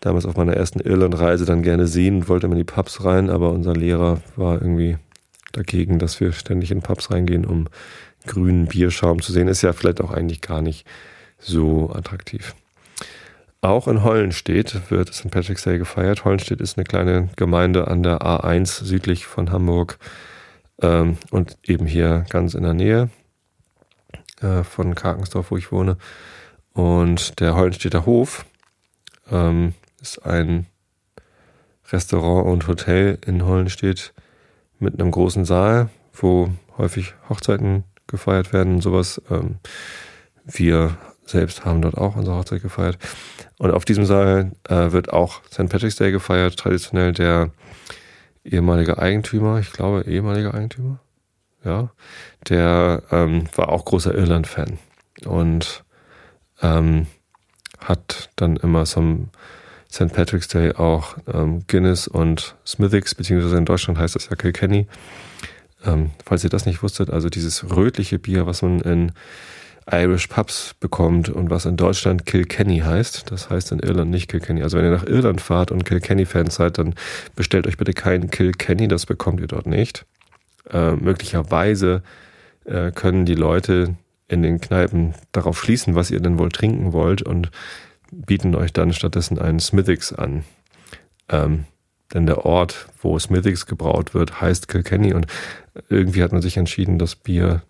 damals 0.00 0.26
auf 0.26 0.36
meiner 0.36 0.54
ersten 0.54 0.80
Irlandreise 0.80 1.44
dann 1.44 1.62
gerne 1.62 1.86
sehen 1.86 2.16
und 2.16 2.28
wollte 2.28 2.46
immer 2.46 2.54
in 2.54 2.66
die 2.66 2.72
Pubs 2.72 3.04
rein, 3.04 3.30
aber 3.30 3.50
unser 3.50 3.74
Lehrer 3.74 4.20
war 4.36 4.60
irgendwie 4.60 4.98
dagegen, 5.52 5.98
dass 5.98 6.20
wir 6.20 6.32
ständig 6.32 6.70
in 6.70 6.82
Pubs 6.82 7.10
reingehen, 7.10 7.44
um 7.44 7.68
grünen 8.26 8.66
Bierschaum 8.66 9.20
zu 9.20 9.32
sehen. 9.32 9.48
Ist 9.48 9.62
ja 9.62 9.72
vielleicht 9.72 10.00
auch 10.00 10.10
eigentlich 10.10 10.40
gar 10.40 10.62
nicht 10.62 10.86
so 11.38 11.90
attraktiv. 11.92 12.54
Auch 13.60 13.86
in 13.86 14.02
Hollenstedt 14.02 14.90
wird 14.90 15.14
St. 15.14 15.30
Patrick's 15.30 15.62
Day 15.62 15.78
gefeiert. 15.78 16.24
Hollenstedt 16.24 16.60
ist 16.60 16.76
eine 16.76 16.84
kleine 16.84 17.28
Gemeinde 17.36 17.86
an 17.86 18.02
der 18.02 18.20
A1 18.20 18.84
südlich 18.84 19.26
von 19.26 19.52
Hamburg 19.52 19.98
ähm, 20.80 21.16
und 21.30 21.56
eben 21.62 21.86
hier 21.86 22.24
ganz 22.28 22.54
in 22.54 22.64
der 22.64 22.74
Nähe 22.74 23.08
äh, 24.40 24.64
von 24.64 24.96
Karkensdorf, 24.96 25.52
wo 25.52 25.56
ich 25.56 25.70
wohne. 25.70 25.96
Und 26.72 27.38
der 27.38 27.54
Hollenstädter 27.54 28.04
Hof 28.04 28.46
ähm, 29.30 29.74
ist 30.00 30.26
ein 30.26 30.66
Restaurant 31.92 32.46
und 32.46 32.66
Hotel 32.66 33.18
in 33.26 33.44
Hollenstedt 33.44 34.12
mit 34.82 35.00
einem 35.00 35.10
großen 35.10 35.44
Saal, 35.44 35.88
wo 36.12 36.50
häufig 36.76 37.14
Hochzeiten 37.28 37.84
gefeiert 38.06 38.52
werden 38.52 38.74
und 38.74 38.80
sowas. 38.82 39.22
Ähm, 39.30 39.56
wir 40.44 40.96
selbst 41.24 41.64
haben 41.64 41.82
dort 41.82 41.96
auch 41.96 42.16
unsere 42.16 42.36
Hochzeit 42.36 42.62
gefeiert. 42.62 42.98
Und 43.58 43.70
auf 43.70 43.84
diesem 43.84 44.04
Saal 44.04 44.52
äh, 44.68 44.92
wird 44.92 45.12
auch 45.12 45.42
St. 45.50 45.68
Patrick's 45.68 45.96
Day 45.96 46.12
gefeiert, 46.12 46.56
traditionell 46.56 47.12
der 47.12 47.50
ehemalige 48.44 48.98
Eigentümer, 48.98 49.60
ich 49.60 49.72
glaube 49.72 50.02
ehemaliger 50.02 50.52
Eigentümer, 50.52 50.98
ja, 51.64 51.90
der 52.48 53.04
ähm, 53.12 53.44
war 53.54 53.68
auch 53.68 53.84
großer 53.84 54.14
Irland-Fan 54.14 54.78
und 55.24 55.84
ähm, 56.60 57.06
hat 57.78 58.30
dann 58.34 58.56
immer 58.56 58.84
zum 58.84 59.30
St. 59.92 60.12
Patrick's 60.12 60.48
Day 60.48 60.72
auch 60.72 61.18
ähm, 61.32 61.64
Guinness 61.66 62.08
und 62.08 62.56
Smithix, 62.66 63.14
beziehungsweise 63.14 63.58
in 63.58 63.66
Deutschland 63.66 63.98
heißt 63.98 64.14
das 64.14 64.28
ja 64.30 64.36
Kilkenny. 64.36 64.86
Ähm, 65.84 66.10
falls 66.24 66.44
ihr 66.44 66.50
das 66.50 66.64
nicht 66.64 66.82
wusstet, 66.82 67.10
also 67.10 67.28
dieses 67.28 67.76
rötliche 67.76 68.18
Bier, 68.18 68.46
was 68.46 68.62
man 68.62 68.80
in 68.80 69.12
Irish 69.90 70.28
Pubs 70.28 70.74
bekommt 70.78 71.28
und 71.28 71.50
was 71.50 71.66
in 71.66 71.76
Deutschland 71.76 72.24
Kilkenny 72.24 72.78
heißt. 72.78 73.30
Das 73.30 73.50
heißt 73.50 73.72
in 73.72 73.80
Irland 73.80 74.10
nicht 74.10 74.30
Kilkenny. 74.30 74.62
Also 74.62 74.78
wenn 74.78 74.84
ihr 74.84 74.92
nach 74.92 75.06
Irland 75.06 75.40
fahrt 75.40 75.70
und 75.72 75.84
Kilkenny-Fans 75.84 76.54
seid, 76.54 76.78
dann 76.78 76.94
bestellt 77.34 77.66
euch 77.66 77.76
bitte 77.76 77.92
keinen 77.92 78.30
Kilkenny, 78.30 78.88
das 78.88 79.06
bekommt 79.06 79.40
ihr 79.40 79.48
dort 79.48 79.66
nicht. 79.66 80.06
Äh, 80.70 80.92
möglicherweise 80.92 82.02
äh, 82.64 82.92
können 82.92 83.26
die 83.26 83.34
Leute 83.34 83.96
in 84.28 84.42
den 84.42 84.60
Kneipen 84.60 85.14
darauf 85.32 85.60
schließen, 85.60 85.94
was 85.94 86.10
ihr 86.10 86.20
denn 86.20 86.38
wohl 86.38 86.50
trinken 86.50 86.92
wollt 86.92 87.22
und 87.22 87.50
bieten 88.12 88.54
euch 88.54 88.72
dann 88.72 88.92
stattdessen 88.92 89.38
einen 89.38 89.58
Smithix 89.58 90.12
an. 90.12 90.44
Ähm, 91.28 91.64
denn 92.12 92.26
der 92.26 92.44
Ort, 92.44 92.86
wo 93.00 93.18
Smithix 93.18 93.66
gebraut 93.66 94.14
wird, 94.14 94.40
heißt 94.40 94.68
Kilkenny 94.68 95.14
und 95.14 95.26
irgendwie 95.88 96.22
hat 96.22 96.32
man 96.32 96.42
sich 96.42 96.56
entschieden, 96.58 96.98
das 96.98 97.16
Bier 97.16 97.62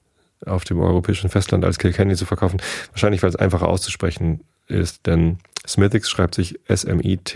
auf 0.44 0.64
dem 0.64 0.80
europäischen 0.80 1.30
Festland 1.30 1.64
als 1.64 1.78
Kilkenny 1.78 2.16
zu 2.16 2.26
verkaufen. 2.26 2.60
Wahrscheinlich, 2.90 3.22
weil 3.22 3.30
es 3.30 3.36
einfacher 3.36 3.68
auszusprechen 3.68 4.40
ist, 4.66 5.06
denn 5.06 5.38
Smithix 5.66 6.10
schreibt 6.10 6.34
sich 6.34 6.58
S-M-I-T-H-W-I-C-K-S. 6.66 7.28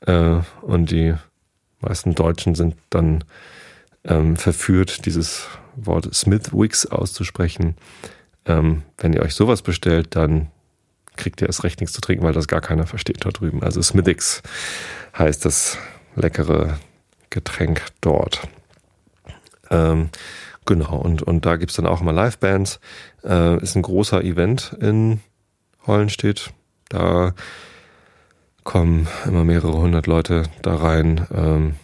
Äh, 0.00 0.36
und 0.62 0.90
die 0.90 1.14
meisten 1.80 2.14
Deutschen 2.14 2.54
sind 2.54 2.76
dann 2.88 3.24
ähm, 4.04 4.36
verführt, 4.36 5.04
dieses 5.04 5.46
Wort 5.76 6.14
Smithwix 6.14 6.86
auszusprechen. 6.86 7.76
Ähm, 8.46 8.82
wenn 8.98 9.12
ihr 9.12 9.22
euch 9.22 9.34
sowas 9.34 9.62
bestellt, 9.62 10.16
dann 10.16 10.50
kriegt 11.16 11.40
ihr 11.40 11.46
erst 11.46 11.64
recht 11.64 11.80
nichts 11.80 11.94
zu 11.94 12.00
trinken, 12.00 12.24
weil 12.24 12.32
das 12.32 12.48
gar 12.48 12.60
keiner 12.60 12.86
versteht 12.86 13.24
dort 13.24 13.40
drüben. 13.40 13.62
Also 13.62 13.82
Smithix 13.82 14.42
heißt 15.16 15.44
das 15.44 15.78
leckere 16.16 16.78
Getränk 17.30 17.82
dort. 18.00 18.48
Ähm, 19.70 20.10
genau, 20.64 20.96
und, 20.96 21.22
und 21.22 21.46
da 21.46 21.56
gibt's 21.56 21.76
dann 21.76 21.86
auch 21.86 22.00
immer 22.00 22.12
Live-Bands. 22.12 22.80
Äh, 23.24 23.62
ist 23.62 23.76
ein 23.76 23.82
großer 23.82 24.22
Event 24.22 24.76
in 24.80 25.20
Hollenstedt. 25.86 26.52
Da 26.88 27.34
kommen 28.64 29.08
immer 29.26 29.44
mehrere 29.44 29.78
hundert 29.78 30.06
Leute 30.06 30.44
da 30.62 30.76
rein 30.76 31.26
ähm, 31.34 31.74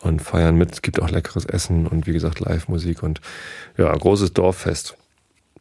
und 0.00 0.22
feiern 0.22 0.56
mit. 0.56 0.72
Es 0.72 0.82
gibt 0.82 1.00
auch 1.00 1.10
leckeres 1.10 1.44
Essen 1.44 1.86
und 1.86 2.06
wie 2.06 2.12
gesagt 2.12 2.40
Live-Musik 2.40 3.02
und 3.02 3.20
ja, 3.76 3.92
großes 3.92 4.32
Dorffest 4.32 4.96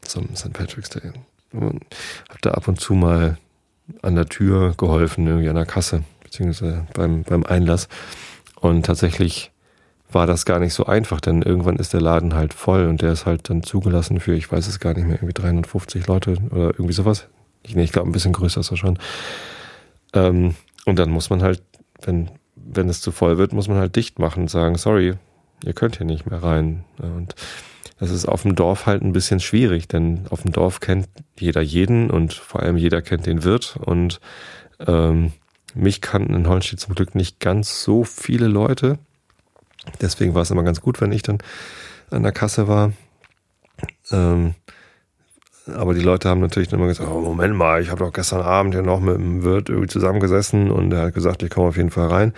zum 0.01 0.35
St. 0.35 0.53
Patrick's 0.53 0.89
Day. 0.89 1.11
Und 1.51 1.83
hab 2.29 2.41
da 2.41 2.51
ab 2.51 2.67
und 2.67 2.79
zu 2.79 2.93
mal 2.93 3.37
an 4.01 4.15
der 4.15 4.27
Tür 4.27 4.73
geholfen, 4.77 5.25
irgendwie 5.27 5.49
an 5.49 5.55
der 5.55 5.65
Kasse, 5.65 6.03
beziehungsweise 6.23 6.85
beim, 6.93 7.23
beim 7.23 7.43
Einlass. 7.43 7.87
Und 8.59 8.85
tatsächlich 8.85 9.51
war 10.11 10.27
das 10.27 10.45
gar 10.45 10.59
nicht 10.59 10.73
so 10.73 10.85
einfach, 10.85 11.21
denn 11.21 11.41
irgendwann 11.41 11.77
ist 11.77 11.93
der 11.93 12.01
Laden 12.01 12.33
halt 12.33 12.53
voll 12.53 12.87
und 12.87 13.01
der 13.01 13.11
ist 13.11 13.25
halt 13.25 13.49
dann 13.49 13.63
zugelassen 13.63 14.19
für, 14.19 14.33
ich 14.33 14.51
weiß 14.51 14.67
es 14.67 14.79
gar 14.79 14.93
nicht 14.93 15.05
mehr, 15.05 15.17
irgendwie 15.17 15.33
350 15.33 16.07
Leute 16.07 16.37
oder 16.49 16.67
irgendwie 16.67 16.93
sowas. 16.93 17.27
Ich, 17.63 17.75
nee, 17.75 17.83
ich 17.83 17.91
glaube, 17.91 18.09
ein 18.09 18.13
bisschen 18.13 18.33
größer 18.33 18.61
ist 18.61 18.71
er 18.71 18.77
schon. 18.77 18.97
Ähm, 20.13 20.55
und 20.85 20.97
dann 20.97 21.11
muss 21.11 21.29
man 21.29 21.43
halt, 21.43 21.61
wenn, 22.01 22.31
wenn 22.55 22.89
es 22.89 23.01
zu 23.01 23.11
voll 23.11 23.37
wird, 23.37 23.53
muss 23.53 23.67
man 23.67 23.77
halt 23.77 23.95
dicht 23.95 24.17
machen 24.17 24.43
und 24.43 24.49
sagen, 24.49 24.77
sorry, 24.77 25.15
ihr 25.63 25.73
könnt 25.73 25.97
hier 25.97 26.07
nicht 26.07 26.29
mehr 26.29 26.41
rein. 26.41 26.85
Und 26.97 27.35
das 27.99 28.11
ist 28.11 28.25
auf 28.25 28.43
dem 28.43 28.55
Dorf 28.55 28.85
halt 28.85 29.01
ein 29.01 29.11
bisschen 29.11 29.39
schwierig, 29.39 29.87
denn 29.87 30.25
auf 30.29 30.43
dem 30.43 30.51
Dorf 30.51 30.79
kennt 30.79 31.07
jeder 31.37 31.61
jeden 31.61 32.09
und 32.09 32.33
vor 32.33 32.61
allem 32.61 32.77
jeder 32.77 33.01
kennt 33.01 33.25
den 33.25 33.43
Wirt 33.43 33.77
und 33.79 34.21
ähm, 34.87 35.33
mich 35.73 36.01
kannten 36.01 36.33
in 36.33 36.47
Holstein 36.47 36.79
zum 36.79 36.95
Glück 36.95 37.13
nicht 37.13 37.39
ganz 37.39 37.83
so 37.83 38.03
viele 38.03 38.47
Leute. 38.47 38.97
Deswegen 40.01 40.33
war 40.33 40.43
es 40.43 40.51
immer 40.51 40.63
ganz 40.63 40.81
gut, 40.81 41.01
wenn 41.01 41.11
ich 41.11 41.23
dann 41.23 41.39
an 42.09 42.23
der 42.23 42.31
Kasse 42.31 42.67
war. 42.67 42.93
Ähm, 44.11 44.55
aber 45.67 45.93
die 45.93 46.01
Leute 46.01 46.29
haben 46.29 46.39
natürlich 46.39 46.71
immer 46.71 46.87
gesagt, 46.87 47.09
oh, 47.09 47.21
Moment 47.21 47.55
mal, 47.55 47.81
ich 47.81 47.89
habe 47.91 48.03
doch 48.03 48.13
gestern 48.13 48.41
Abend 48.41 48.73
ja 48.73 48.81
noch 48.81 48.99
mit 48.99 49.15
dem 49.15 49.43
Wirt 49.43 49.69
irgendwie 49.69 49.87
zusammengesessen 49.87 50.71
und 50.71 50.91
er 50.91 51.03
hat 51.03 51.13
gesagt, 51.13 51.43
ich 51.43 51.49
komme 51.49 51.67
auf 51.67 51.77
jeden 51.77 51.91
Fall 51.91 52.07
rein. 52.07 52.33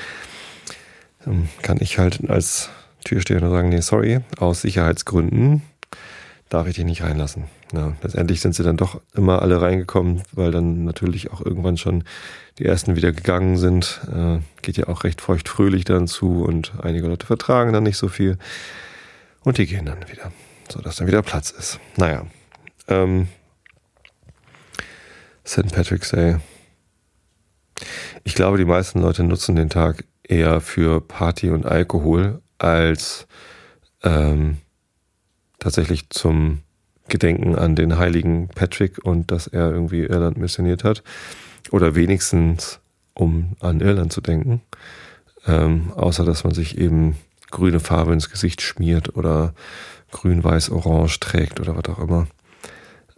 Dann 1.24 1.50
kann 1.62 1.78
ich 1.80 2.00
halt 2.00 2.30
als 2.30 2.70
Türsteher 3.04 3.42
nur 3.42 3.50
sagen, 3.50 3.70
nee, 3.70 3.82
sorry, 3.82 4.20
aus 4.38 4.62
Sicherheitsgründen 4.62 5.62
darf 6.50 6.68
ich 6.68 6.76
dich 6.76 6.86
nicht 6.86 7.04
reinlassen. 7.04 7.46
Ja, 7.74 7.94
letztendlich 8.02 8.42
sind 8.42 8.54
sie 8.54 8.64
dann 8.64 8.76
doch 8.76 9.00
immer 9.14 9.42
alle 9.42 9.62
reingekommen, 9.62 10.24
weil 10.34 10.52
dann 10.52 10.84
natürlich 10.84 11.32
auch 11.32 11.44
irgendwann 11.44 11.78
schon 11.78 12.04
die 12.60 12.66
ersten 12.66 12.98
wieder 12.98 13.14
gegangen 13.14 13.58
sind. 13.58 14.02
Äh, 14.14 14.40
geht 14.62 14.78
ja 14.78 14.88
auch 14.90 15.06
recht 15.06 15.22
feucht 15.22 15.48
fröhlich 15.48 15.86
dann 15.86 16.08
zu 16.08 16.44
und 16.44 16.74
einige 16.82 17.08
Leute 17.08 17.26
vertragen 17.26 17.72
dann 17.72 17.84
nicht 17.84 17.98
so 17.98 18.10
viel 18.10 18.38
und 19.44 19.58
die 19.58 19.66
gehen 19.66 19.86
dann 19.86 20.10
wieder. 20.10 20.32
sodass 20.70 20.98
dann 20.98 21.08
wieder 21.08 21.22
Platz 21.22 21.52
ist. 21.52 21.80
Naja. 21.98 22.26
Ähm, 22.88 23.28
St. 25.46 25.72
Patrick's 25.74 26.12
Day. 26.12 26.38
Ich 28.24 28.36
glaube, 28.36 28.58
die 28.58 28.66
meisten 28.66 29.02
Leute 29.02 29.24
nutzen 29.24 29.56
den 29.56 29.70
Tag 29.70 30.06
eher 30.24 30.62
für 30.62 31.02
Party 31.02 31.50
und 31.50 31.66
Alkohol 31.66 32.42
als 32.64 33.28
ähm, 34.04 34.58
tatsächlich 35.60 36.10
zum 36.10 36.60
Gedenken 37.08 37.56
an 37.56 37.76
den 37.76 37.98
heiligen 37.98 38.48
Patrick 38.50 39.00
und 39.04 39.32
dass 39.32 39.48
er 39.48 39.72
irgendwie 39.72 40.04
Irland 40.04 40.38
missioniert 40.38 40.84
hat. 40.84 41.04
Oder 41.72 41.96
wenigstens, 41.96 42.80
um 43.14 43.56
an 43.60 43.82
Irland 43.82 44.12
zu 44.14 44.22
denken. 44.22 44.62
Ähm, 45.46 45.92
außer 45.96 46.24
dass 46.24 46.44
man 46.44 46.54
sich 46.54 46.78
eben 46.78 47.18
grüne 47.50 47.80
Farbe 47.80 48.14
ins 48.14 48.30
Gesicht 48.30 48.62
schmiert 48.62 49.16
oder 49.16 49.54
grün, 50.12 50.44
weiß, 50.44 50.70
orange 50.70 51.20
trägt 51.20 51.60
oder 51.60 51.76
was 51.76 51.86
auch 51.86 52.00
immer. 52.00 52.28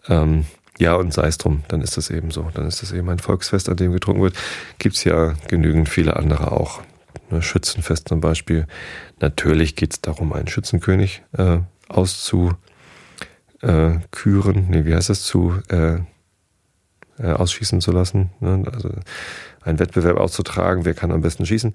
Ähm, 0.07 0.45
ja, 0.79 0.95
und 0.95 1.13
sei 1.13 1.27
es 1.27 1.38
drum, 1.38 1.63
dann 1.67 1.81
ist 1.81 1.97
das 1.97 2.09
eben 2.09 2.31
so. 2.31 2.50
Dann 2.53 2.67
ist 2.67 2.81
das 2.81 2.91
eben 2.91 3.09
ein 3.09 3.19
Volksfest, 3.19 3.69
an 3.69 3.77
dem 3.77 3.91
getrunken 3.91 4.23
wird. 4.23 4.35
Gibt 4.79 4.95
es 4.95 5.03
ja 5.03 5.33
genügend 5.47 5.88
viele 5.88 6.15
andere 6.15 6.51
auch. 6.51 6.81
Ne, 7.34 7.42
Schützenfest 7.42 8.10
zum 8.10 8.22
Beispiel. 8.22 8.68
Natürlich 9.20 9.75
geht 9.75 9.94
es 9.94 10.02
darum, 10.02 10.34
einen 10.34 10.48
Schützenkönig 10.48 11.24
äh, 11.38 11.60
auszuküren. 11.90 12.58
Nee, 14.70 14.86
wie 14.86 14.94
heißt 14.94 15.10
das? 15.10 15.24
Zu 15.24 15.60
äh, 15.70 15.98
äh, 17.18 17.32
ausschießen 17.32 17.82
zu 17.82 17.92
lassen. 17.92 18.30
Ne? 18.40 18.63
Also 18.72 18.92
einen 19.62 19.80
Wettbewerb 19.80 20.18
auszutragen, 20.18 20.86
wer 20.86 20.94
kann 20.94 21.12
am 21.12 21.22
besten 21.22 21.46
schießen. 21.46 21.74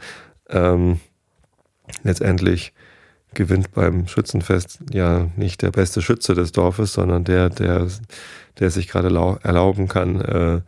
Ähm, 0.50 1.00
letztendlich 2.04 2.72
gewinnt 3.34 3.72
beim 3.72 4.06
Schützenfest 4.06 4.78
ja 4.92 5.28
nicht 5.36 5.62
der 5.62 5.70
beste 5.70 6.02
Schütze 6.02 6.34
des 6.34 6.52
Dorfes, 6.52 6.92
sondern 6.92 7.24
der, 7.24 7.50
der, 7.50 7.88
der 8.58 8.70
sich 8.70 8.88
gerade 8.88 9.08
erlauben 9.42 9.88
kann, 9.88 10.20
äh, 10.20 10.60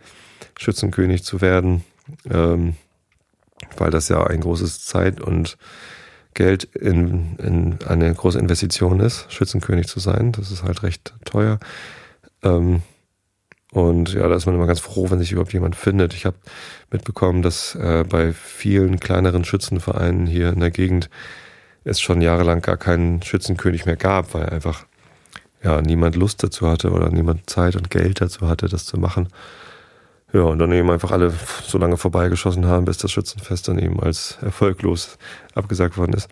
Schützenkönig 0.59 1.23
zu 1.25 1.41
werden, 1.41 1.85
ähm, 2.29 2.75
weil 3.79 3.91
das 3.91 4.09
ja 4.09 4.25
ein 4.25 4.41
großes 4.41 4.85
Zeit 4.85 5.21
und 5.21 5.57
Geld 6.35 6.65
in, 6.65 7.37
in 7.37 7.79
eine 7.87 8.12
große 8.15 8.39
Investition 8.39 9.00
ist, 9.00 9.33
Schützenkönig 9.33 9.89
zu 9.89 10.00
sein. 10.00 10.33
Das 10.33 10.50
ist 10.50 10.62
halt 10.62 10.83
recht 10.83 11.15
teuer. 11.25 11.59
Ähm, 12.43 12.83
und 13.73 14.12
ja, 14.15 14.27
da 14.29 14.35
ist 14.35 14.47
man 14.47 14.55
immer 14.55 14.67
ganz 14.67 14.81
froh, 14.81 15.11
wenn 15.11 15.21
sich 15.21 15.33
überhaupt 15.33 15.53
jemand 15.53 15.77
findet. 15.77 16.15
Ich 16.15 16.27
habe 16.27 16.37
mitbekommen, 16.91 17.43
dass 17.43 17.75
äh, 17.77 18.05
bei 18.09 18.33
vielen 18.33 18.99
kleineren 18.99 19.45
Schützenvereinen 19.45 20.27
hier 20.27 20.50
in 20.50 20.61
der 20.61 20.71
Gegend 20.71 21.09
es 21.85 22.00
schon 22.00 22.21
jahrelang 22.21 22.62
gar 22.62 22.77
keinen 22.77 23.23
Schützenkönig 23.23 23.87
mehr 23.87 23.97
gab, 23.97 24.35
weil 24.35 24.47
einfach 24.47 24.87
ja 25.62 25.81
niemand 25.83 26.17
Lust 26.17 26.43
dazu 26.43 26.69
hatte 26.69 26.91
oder 26.91 27.11
niemand 27.11 27.49
Zeit 27.49 27.77
und 27.77 27.91
Geld 27.91 28.21
dazu 28.21 28.49
hatte, 28.49 28.69
das 28.69 28.87
zu 28.87 28.99
machen. 28.99 29.29
Ja, 30.33 30.43
und 30.43 30.59
dann 30.61 30.73
eben 30.73 30.91
einfach 30.91 31.11
alle 31.11 31.33
so 31.65 31.77
lange 31.79 31.97
vorbeigeschossen 31.97 32.67
haben, 32.67 32.85
bis 32.85 32.99
das 32.99 33.11
Schützenfest 33.11 33.67
dann 33.67 33.79
eben 33.79 34.01
als 34.01 34.39
erfolglos 34.43 35.19
abgesagt 35.55 35.97
worden 35.97 36.13
ist. 36.13 36.29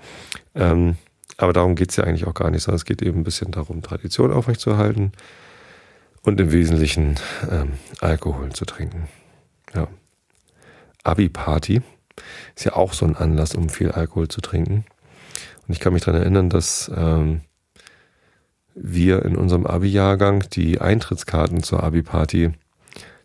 Ähm, 0.55 0.97
aber 1.37 1.52
darum 1.52 1.75
geht's 1.75 1.97
ja 1.97 2.05
eigentlich 2.05 2.26
auch 2.26 2.35
gar 2.35 2.50
nicht, 2.50 2.62
sondern 2.62 2.76
es 2.76 2.85
geht 2.85 3.02
eben 3.02 3.21
ein 3.21 3.25
bisschen 3.25 3.50
darum, 3.50 3.83
Tradition 3.83 4.33
aufrechtzuerhalten 4.33 5.12
und 6.23 6.40
im 6.40 6.52
Wesentlichen 6.52 7.17
ähm, 7.50 7.73
Alkohol 8.00 8.52
zu 8.52 8.64
trinken. 8.64 9.09
Ja. 9.75 9.88
Abi-Party 11.05 11.83
ist 12.55 12.64
ja 12.64 12.75
auch 12.75 12.93
so 12.93 13.07
ein 13.07 13.17
Anlass, 13.17 13.55
um 13.55 13.69
viel 13.69 13.90
Alkohol 13.90 14.28
zu 14.28 14.40
trinken. 14.40 14.85
Und 15.67 15.75
ich 15.75 15.81
kann 15.81 15.93
mich 15.93 16.05
daran 16.05 16.21
erinnern, 16.21 16.50
dass 16.50 16.90
ähm, 16.94 17.42
wir 18.75 19.25
in 19.25 19.37
unserem 19.37 19.66
Abi-Jahrgang 19.66 20.44
die 20.53 20.81
Eintrittskarten 20.81 21.62
zur 21.62 21.83
Abi-Party 21.83 22.53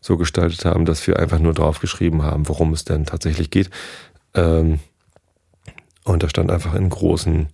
so 0.03 0.17
gestaltet 0.17 0.65
haben, 0.65 0.85
dass 0.85 1.07
wir 1.07 1.17
einfach 1.17 1.39
nur 1.39 1.53
draufgeschrieben 1.53 2.23
haben, 2.23 2.49
worum 2.49 2.73
es 2.73 2.83
denn 2.83 3.05
tatsächlich 3.05 3.49
geht. 3.49 3.69
Ähm, 4.33 4.79
und 6.03 6.23
da 6.23 6.29
stand 6.29 6.51
einfach 6.51 6.75
in 6.75 6.89
großen, 6.89 7.47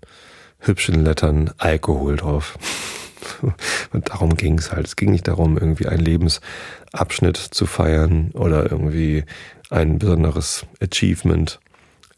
hübschen 0.57 1.05
Lettern 1.05 1.51
Alkohol 1.57 2.15
drauf. 2.15 2.57
Und 3.93 4.09
darum 4.09 4.35
ging 4.35 4.57
es 4.57 4.71
halt. 4.71 4.87
Es 4.87 4.95
ging 4.95 5.11
nicht 5.11 5.27
darum, 5.27 5.57
irgendwie 5.57 5.87
einen 5.87 6.03
Lebensabschnitt 6.03 7.37
zu 7.37 7.65
feiern 7.67 8.31
oder 8.33 8.71
irgendwie 8.71 9.25
ein 9.69 9.99
besonderes 9.99 10.65
Achievement 10.81 11.59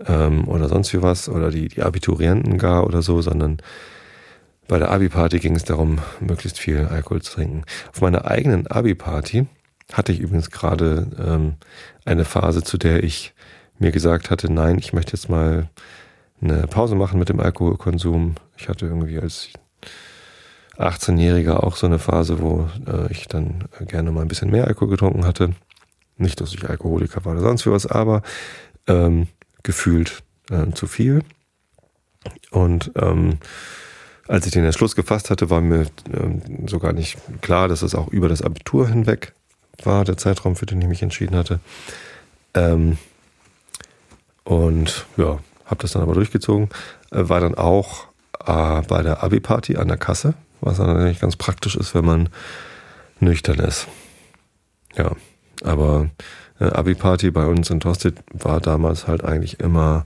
ähm, 0.06 0.48
oder 0.48 0.70
sonst 0.70 0.94
wie 0.94 1.02
was 1.02 1.28
oder 1.28 1.50
die, 1.52 1.68
die 1.68 1.82
Abiturienten 1.82 2.58
gar 2.58 2.86
oder 2.86 3.02
so, 3.02 3.22
sondern 3.22 3.58
bei 4.68 4.80
der 4.80 4.92
Abi-Party 4.92 5.40
ging 5.40 5.56
es 5.56 5.66
darum, 5.66 6.00
möglichst 6.22 6.58
viel 6.58 6.86
Alkohol 6.86 7.22
zu 7.22 7.34
trinken. 7.34 7.64
Auf 7.92 8.00
meiner 8.00 8.26
eigenen 8.26 8.68
Abi-Party 8.68 9.48
hatte 9.94 10.12
ich 10.12 10.20
übrigens 10.20 10.52
gerade 10.52 11.08
ähm, 11.20 11.56
eine 12.06 12.26
Phase, 12.26 12.64
zu 12.64 12.78
der 12.78 13.04
ich 13.04 13.34
mir 13.80 13.92
gesagt 13.92 14.30
hatte, 14.30 14.52
nein, 14.52 14.78
ich 14.78 14.94
möchte 14.94 15.14
jetzt 15.14 15.30
mal 15.30 15.70
eine 16.42 16.68
Pause 16.68 16.96
machen 16.96 17.20
mit 17.20 17.30
dem 17.30 17.40
Alkoholkonsum. 17.40 18.36
Ich 18.58 18.70
hatte 18.70 18.86
irgendwie 18.86 19.20
als 19.20 19.50
18-Jähriger 20.78 21.64
auch 21.64 21.76
so 21.76 21.86
eine 21.86 22.00
Phase, 22.00 22.40
wo 22.40 22.70
äh, 22.88 23.12
ich 23.12 23.28
dann 23.28 23.66
gerne 23.82 24.12
mal 24.12 24.22
ein 24.22 24.28
bisschen 24.28 24.50
mehr 24.50 24.68
Alkohol 24.68 24.90
getrunken 24.90 25.26
hatte. 25.26 25.52
Nicht, 26.18 26.42
dass 26.42 26.54
ich 26.54 26.68
Alkoholiker 26.68 27.26
war 27.26 27.34
oder 27.34 27.42
sonst 27.42 27.66
was, 27.68 27.86
aber 27.86 28.22
ähm, 28.88 29.28
gefühlt 29.64 30.24
äh, 30.50 30.72
zu 30.72 30.88
viel. 30.88 31.24
Und 32.52 32.92
ähm, 32.96 33.38
als 34.28 34.46
ich 34.46 34.52
den 34.52 34.66
Entschluss 34.66 34.96
gefasst 34.96 35.30
hatte, 35.30 35.50
war 35.50 35.62
mir 35.62 35.88
ähm, 36.14 36.68
sogar 36.68 36.94
nicht 36.94 37.18
klar, 37.42 37.68
dass 37.68 37.82
es 37.82 37.96
auch 37.96 38.08
über 38.08 38.30
das 38.30 38.42
Abitur 38.42 38.88
hinweg 38.88 39.34
war, 39.86 40.06
der 40.06 40.18
Zeitraum, 40.18 40.56
für 40.56 40.66
den 40.66 40.82
ich 40.82 40.88
mich 40.88 41.02
entschieden 41.02 41.36
hatte. 41.36 41.60
Ähm, 42.54 42.98
und 44.44 45.06
ja, 45.18 45.40
habe 45.66 45.82
das 45.82 45.94
dann 45.94 46.02
aber 46.02 46.14
durchgezogen. 46.14 46.70
Äh, 47.12 47.30
war 47.30 47.40
dann 47.40 47.56
auch 47.56 48.08
äh, 48.46 48.82
bei 48.82 49.02
der 49.02 49.24
Abi-Party 49.24 49.78
an 49.78 49.88
der 49.88 49.98
Kasse, 49.98 50.34
was 50.60 50.78
dann 50.78 50.96
eigentlich 50.96 51.20
ganz 51.20 51.36
praktisch 51.36 51.76
ist, 51.76 51.96
wenn 51.96 52.06
man 52.06 52.30
nüchtern 53.20 53.60
ist. 53.60 53.88
Ja, 54.96 55.12
aber 55.64 56.10
äh, 56.60 56.66
Abi-Party 56.66 57.32
bei 57.32 57.46
uns 57.46 57.70
in 57.70 57.80
Tosted 57.80 58.16
war 58.34 58.60
damals 58.60 59.08
halt 59.08 59.24
eigentlich 59.24 59.60
immer, 59.60 60.06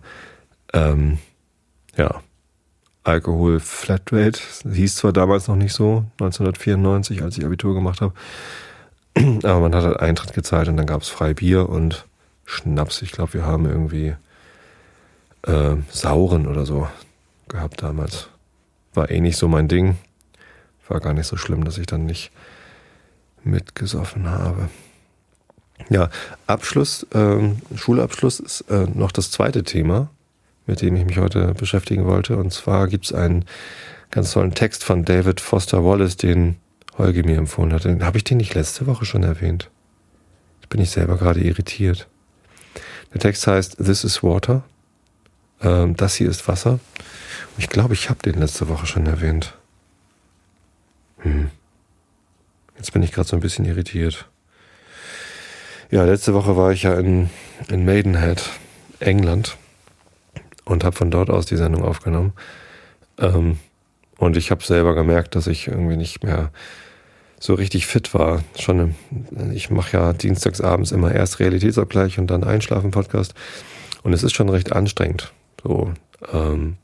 ähm, 0.73 1.17
ja, 1.97 2.21
Alkohol 3.03 3.59
Flatrate. 3.59 4.39
Hieß 4.69 4.95
zwar 4.95 5.13
damals 5.13 5.47
noch 5.47 5.55
nicht 5.55 5.73
so, 5.73 6.05
1994, 6.19 7.21
als 7.21 7.37
ich 7.37 7.45
Abitur 7.45 7.73
gemacht 7.73 8.01
habe, 8.01 8.13
aber 9.15 9.59
man 9.59 9.75
hat 9.75 9.83
halt 9.83 9.99
Eintritt 9.99 10.33
gezahlt 10.33 10.67
und 10.67 10.77
dann 10.77 10.85
gab 10.85 11.01
es 11.01 11.09
frei 11.09 11.33
Bier 11.33 11.69
und 11.69 12.05
Schnaps. 12.45 13.01
Ich 13.01 13.11
glaube, 13.11 13.33
wir 13.33 13.45
haben 13.45 13.65
irgendwie 13.65 14.15
äh, 15.43 15.75
Sauren 15.89 16.47
oder 16.47 16.65
so 16.65 16.87
gehabt 17.47 17.81
damals. 17.81 18.27
War 18.93 19.09
eh 19.09 19.19
nicht 19.19 19.37
so 19.37 19.47
mein 19.47 19.67
Ding. 19.67 19.97
War 20.87 20.99
gar 20.99 21.13
nicht 21.13 21.27
so 21.27 21.37
schlimm, 21.37 21.63
dass 21.63 21.77
ich 21.77 21.87
dann 21.87 22.05
nicht 22.05 22.31
mitgesoffen 23.43 24.29
habe. 24.29 24.69
Ja, 25.89 26.09
Abschluss, 26.47 27.05
ähm, 27.13 27.61
Schulabschluss 27.75 28.39
ist 28.39 28.61
äh, 28.69 28.87
noch 28.93 29.11
das 29.11 29.31
zweite 29.31 29.63
Thema, 29.63 30.09
mit 30.65 30.81
dem 30.81 30.95
ich 30.95 31.05
mich 31.05 31.17
heute 31.17 31.53
beschäftigen 31.53 32.05
wollte. 32.05 32.37
Und 32.37 32.53
zwar 32.53 32.87
gibt 32.87 33.05
es 33.05 33.13
einen 33.13 33.45
ganz 34.11 34.31
tollen 34.31 34.53
Text 34.53 34.83
von 34.83 35.05
David 35.05 35.41
Foster 35.41 35.83
Wallace, 35.83 36.17
den 36.17 36.57
Holgi 36.97 37.23
mir 37.23 37.37
empfohlen 37.37 37.73
hat. 37.73 37.85
Habe 37.85 38.17
ich 38.17 38.23
den 38.23 38.37
nicht 38.37 38.53
letzte 38.53 38.87
Woche 38.87 39.05
schon 39.05 39.23
erwähnt? 39.23 39.69
Jetzt 40.61 40.69
bin 40.69 40.81
ich 40.81 40.91
selber 40.91 41.17
gerade 41.17 41.41
irritiert. 41.41 42.07
Der 43.13 43.21
Text 43.21 43.47
heißt 43.47 43.77
This 43.77 44.03
is 44.03 44.23
Water. 44.23 44.63
Ähm, 45.61 45.95
das 45.95 46.15
hier 46.15 46.29
ist 46.29 46.47
Wasser. 46.47 46.73
Und 46.73 47.59
ich 47.59 47.69
glaube, 47.69 47.93
ich 47.93 48.09
habe 48.09 48.21
den 48.21 48.39
letzte 48.39 48.67
Woche 48.67 48.85
schon 48.85 49.05
erwähnt. 49.05 49.53
Hm. 51.19 51.49
Jetzt 52.77 52.91
bin 52.91 53.03
ich 53.03 53.11
gerade 53.11 53.27
so 53.27 53.35
ein 53.35 53.41
bisschen 53.41 53.65
irritiert. 53.65 54.27
Ja, 55.91 56.03
letzte 56.03 56.33
Woche 56.33 56.57
war 56.57 56.71
ich 56.71 56.83
ja 56.83 56.95
in, 56.95 57.29
in 57.69 57.85
Maidenhead, 57.85 58.49
England, 58.99 59.57
und 60.65 60.83
habe 60.83 60.95
von 60.95 61.11
dort 61.11 61.29
aus 61.29 61.45
die 61.45 61.57
Sendung 61.57 61.83
aufgenommen. 61.83 62.33
Ähm, 63.17 63.59
und 64.17 64.35
ich 64.35 64.51
habe 64.51 64.63
selber 64.63 64.95
gemerkt, 64.95 65.35
dass 65.35 65.47
ich 65.47 65.67
irgendwie 65.67 65.97
nicht 65.97 66.23
mehr 66.23 66.51
so 67.39 67.53
richtig 67.53 67.85
fit 67.87 68.13
war. 68.13 68.43
Schon, 68.57 68.95
ich 69.53 69.69
mache 69.69 69.97
ja 69.97 70.13
dienstagsabends 70.13 70.91
immer 70.91 71.13
erst 71.13 71.39
Realitätsabgleich 71.39 72.19
und 72.19 72.27
dann 72.27 72.43
Einschlafen-Podcast. 72.43 73.33
Und 74.03 74.13
es 74.13 74.23
ist 74.23 74.33
schon 74.33 74.49
recht 74.49 74.71
anstrengend, 74.71 75.33
so 75.63 75.91
ähm, 76.31 76.77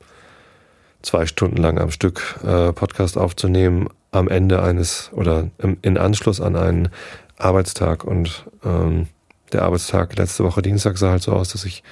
zwei 1.02 1.26
Stunden 1.26 1.56
lang 1.56 1.78
am 1.78 1.90
Stück 1.90 2.40
äh, 2.44 2.72
Podcast 2.72 3.16
aufzunehmen, 3.16 3.88
am 4.10 4.28
Ende 4.28 4.62
eines 4.62 5.10
oder 5.12 5.48
im, 5.58 5.78
in 5.82 5.98
Anschluss 5.98 6.40
an 6.40 6.56
einen 6.56 6.88
Arbeitstag. 7.38 8.04
Und 8.04 8.46
ähm, 8.64 9.08
der 9.52 9.62
Arbeitstag 9.62 10.16
letzte 10.16 10.44
Woche 10.44 10.62
Dienstag 10.62 10.98
sah 10.98 11.10
halt 11.10 11.22
so 11.22 11.32
aus, 11.32 11.50
dass 11.50 11.64
ich 11.64 11.82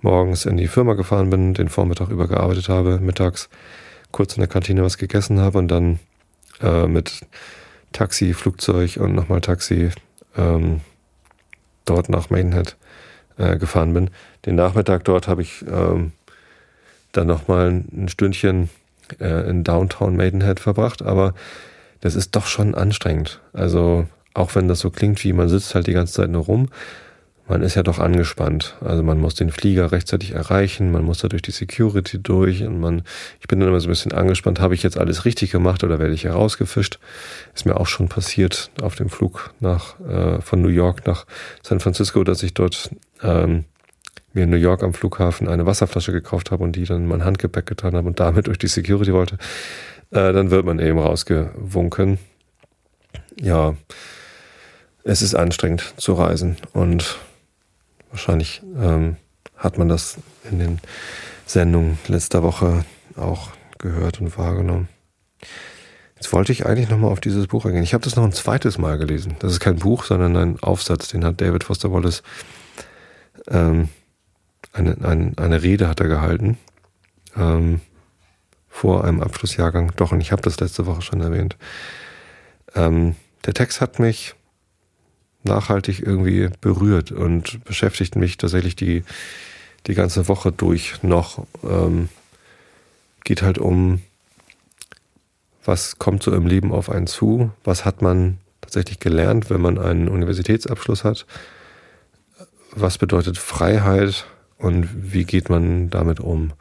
morgens 0.00 0.46
in 0.46 0.56
die 0.56 0.68
Firma 0.68 0.94
gefahren 0.94 1.30
bin, 1.30 1.54
den 1.54 1.68
Vormittag 1.68 2.08
über 2.08 2.26
gearbeitet 2.26 2.68
habe, 2.68 2.98
mittags 3.00 3.48
kurz 4.12 4.34
in 4.34 4.40
der 4.40 4.48
Kantine 4.48 4.82
was 4.82 4.98
gegessen 4.98 5.40
habe 5.40 5.58
und 5.58 5.68
dann 5.68 6.00
äh, 6.60 6.86
mit 6.86 7.20
Taxi, 7.92 8.34
Flugzeug 8.34 8.96
und 8.98 9.14
nochmal 9.14 9.40
Taxi 9.40 9.90
ähm, 10.36 10.80
dort 11.84 12.08
nach 12.08 12.30
Maidenhead 12.30 12.76
äh, 13.36 13.56
gefahren 13.56 13.94
bin. 13.94 14.10
Den 14.46 14.54
Nachmittag 14.54 15.04
dort 15.04 15.28
habe 15.28 15.42
ich 15.42 15.64
ähm, 15.70 16.12
dann 17.12 17.26
nochmal 17.26 17.68
ein 17.68 18.08
Stündchen 18.08 18.70
äh, 19.18 19.48
in 19.48 19.64
Downtown 19.64 20.16
Maidenhead 20.16 20.60
verbracht, 20.60 21.02
aber 21.02 21.34
das 22.00 22.14
ist 22.14 22.36
doch 22.36 22.46
schon 22.46 22.74
anstrengend. 22.74 23.40
Also 23.52 24.06
auch 24.34 24.54
wenn 24.54 24.68
das 24.68 24.80
so 24.80 24.90
klingt, 24.90 25.22
wie 25.24 25.32
man 25.32 25.48
sitzt 25.48 25.74
halt 25.74 25.86
die 25.86 25.92
ganze 25.92 26.14
Zeit 26.14 26.30
nur 26.30 26.44
rum, 26.44 26.68
man 27.50 27.62
ist 27.62 27.74
ja 27.74 27.82
doch 27.82 27.98
angespannt. 27.98 28.76
Also 28.80 29.02
man 29.02 29.18
muss 29.18 29.34
den 29.34 29.50
Flieger 29.50 29.90
rechtzeitig 29.90 30.32
erreichen, 30.32 30.92
man 30.92 31.04
muss 31.04 31.18
da 31.18 31.28
durch 31.28 31.42
die 31.42 31.50
Security 31.50 32.22
durch 32.22 32.62
und 32.62 32.80
man, 32.80 33.02
ich 33.40 33.48
bin 33.48 33.58
dann 33.58 33.68
immer 33.68 33.80
so 33.80 33.88
ein 33.88 33.90
bisschen 33.90 34.12
angespannt, 34.12 34.60
habe 34.60 34.74
ich 34.74 34.84
jetzt 34.84 34.96
alles 34.96 35.24
richtig 35.24 35.50
gemacht 35.50 35.82
oder 35.82 35.98
werde 35.98 36.14
ich 36.14 36.24
herausgefischt? 36.24 37.00
Ist 37.52 37.66
mir 37.66 37.76
auch 37.76 37.88
schon 37.88 38.08
passiert 38.08 38.70
auf 38.80 38.94
dem 38.94 39.10
Flug 39.10 39.52
nach 39.58 39.98
äh, 40.00 40.40
von 40.40 40.62
New 40.62 40.68
York 40.68 41.06
nach 41.06 41.26
San 41.62 41.80
Francisco, 41.80 42.22
dass 42.22 42.44
ich 42.44 42.54
dort 42.54 42.90
ähm, 43.20 43.64
mir 44.32 44.44
in 44.44 44.50
New 44.50 44.56
York 44.56 44.84
am 44.84 44.94
Flughafen 44.94 45.48
eine 45.48 45.66
Wasserflasche 45.66 46.12
gekauft 46.12 46.52
habe 46.52 46.62
und 46.62 46.76
die 46.76 46.84
dann 46.84 46.98
in 46.98 47.06
mein 47.08 47.24
Handgepäck 47.24 47.66
getan 47.66 47.94
habe 47.96 48.06
und 48.06 48.20
damit 48.20 48.46
durch 48.46 48.58
die 48.58 48.68
Security 48.68 49.12
wollte, 49.12 49.38
äh, 50.12 50.32
dann 50.32 50.52
wird 50.52 50.64
man 50.64 50.78
eben 50.78 51.00
rausgewunken. 51.00 52.18
Ja, 53.40 53.74
es 55.02 55.20
ist 55.20 55.34
anstrengend 55.34 55.94
zu 55.96 56.12
reisen 56.12 56.56
und 56.72 57.18
wahrscheinlich 58.10 58.62
ähm, 58.76 59.16
hat 59.56 59.78
man 59.78 59.88
das 59.88 60.18
in 60.50 60.58
den 60.58 60.80
Sendungen 61.46 61.98
letzter 62.06 62.42
Woche 62.42 62.84
auch 63.16 63.50
gehört 63.78 64.20
und 64.20 64.36
wahrgenommen. 64.38 64.88
Jetzt 66.16 66.32
wollte 66.32 66.52
ich 66.52 66.66
eigentlich 66.66 66.90
nochmal 66.90 67.10
auf 67.10 67.20
dieses 67.20 67.46
Buch 67.46 67.64
eingehen. 67.64 67.82
Ich 67.82 67.94
habe 67.94 68.04
das 68.04 68.14
noch 68.14 68.24
ein 68.24 68.32
zweites 68.32 68.76
Mal 68.76 68.98
gelesen. 68.98 69.36
Das 69.38 69.52
ist 69.52 69.60
kein 69.60 69.76
Buch, 69.76 70.04
sondern 70.04 70.36
ein 70.36 70.60
Aufsatz, 70.60 71.08
den 71.08 71.24
hat 71.24 71.40
David 71.40 71.64
Foster 71.64 71.92
Wallace 71.92 72.22
ähm, 73.48 73.88
eine, 74.72 74.96
eine, 75.02 75.32
eine 75.36 75.62
Rede 75.62 75.88
hat 75.88 76.00
er 76.00 76.08
gehalten 76.08 76.58
ähm, 77.36 77.80
vor 78.68 79.04
einem 79.04 79.22
Abschlussjahrgang. 79.22 79.92
Doch, 79.96 80.12
und 80.12 80.20
ich 80.20 80.32
habe 80.32 80.42
das 80.42 80.60
letzte 80.60 80.86
Woche 80.86 81.02
schon 81.02 81.20
erwähnt. 81.20 81.56
Ähm, 82.74 83.16
der 83.46 83.54
Text 83.54 83.80
hat 83.80 83.98
mich 83.98 84.34
nachhaltig 85.42 86.00
irgendwie 86.00 86.48
berührt 86.60 87.12
und 87.12 87.64
beschäftigt 87.64 88.16
mich 88.16 88.36
tatsächlich 88.36 88.76
die, 88.76 89.04
die 89.86 89.94
ganze 89.94 90.28
Woche 90.28 90.52
durch 90.52 91.02
noch. 91.02 91.46
Ähm, 91.64 92.08
geht 93.24 93.42
halt 93.42 93.58
um, 93.58 94.00
was 95.64 95.98
kommt 95.98 96.22
so 96.22 96.32
im 96.32 96.46
Leben 96.46 96.72
auf 96.72 96.90
einen 96.90 97.06
zu, 97.06 97.50
was 97.64 97.84
hat 97.84 98.02
man 98.02 98.38
tatsächlich 98.60 99.00
gelernt, 99.00 99.50
wenn 99.50 99.60
man 99.60 99.78
einen 99.78 100.08
Universitätsabschluss 100.08 101.04
hat, 101.04 101.26
was 102.72 102.98
bedeutet 102.98 103.36
Freiheit, 103.38 104.26
und 104.60 105.12
wie 105.12 105.24
geht 105.24 105.48
man 105.48 105.90
damit 105.90 106.20
um? 106.20 106.52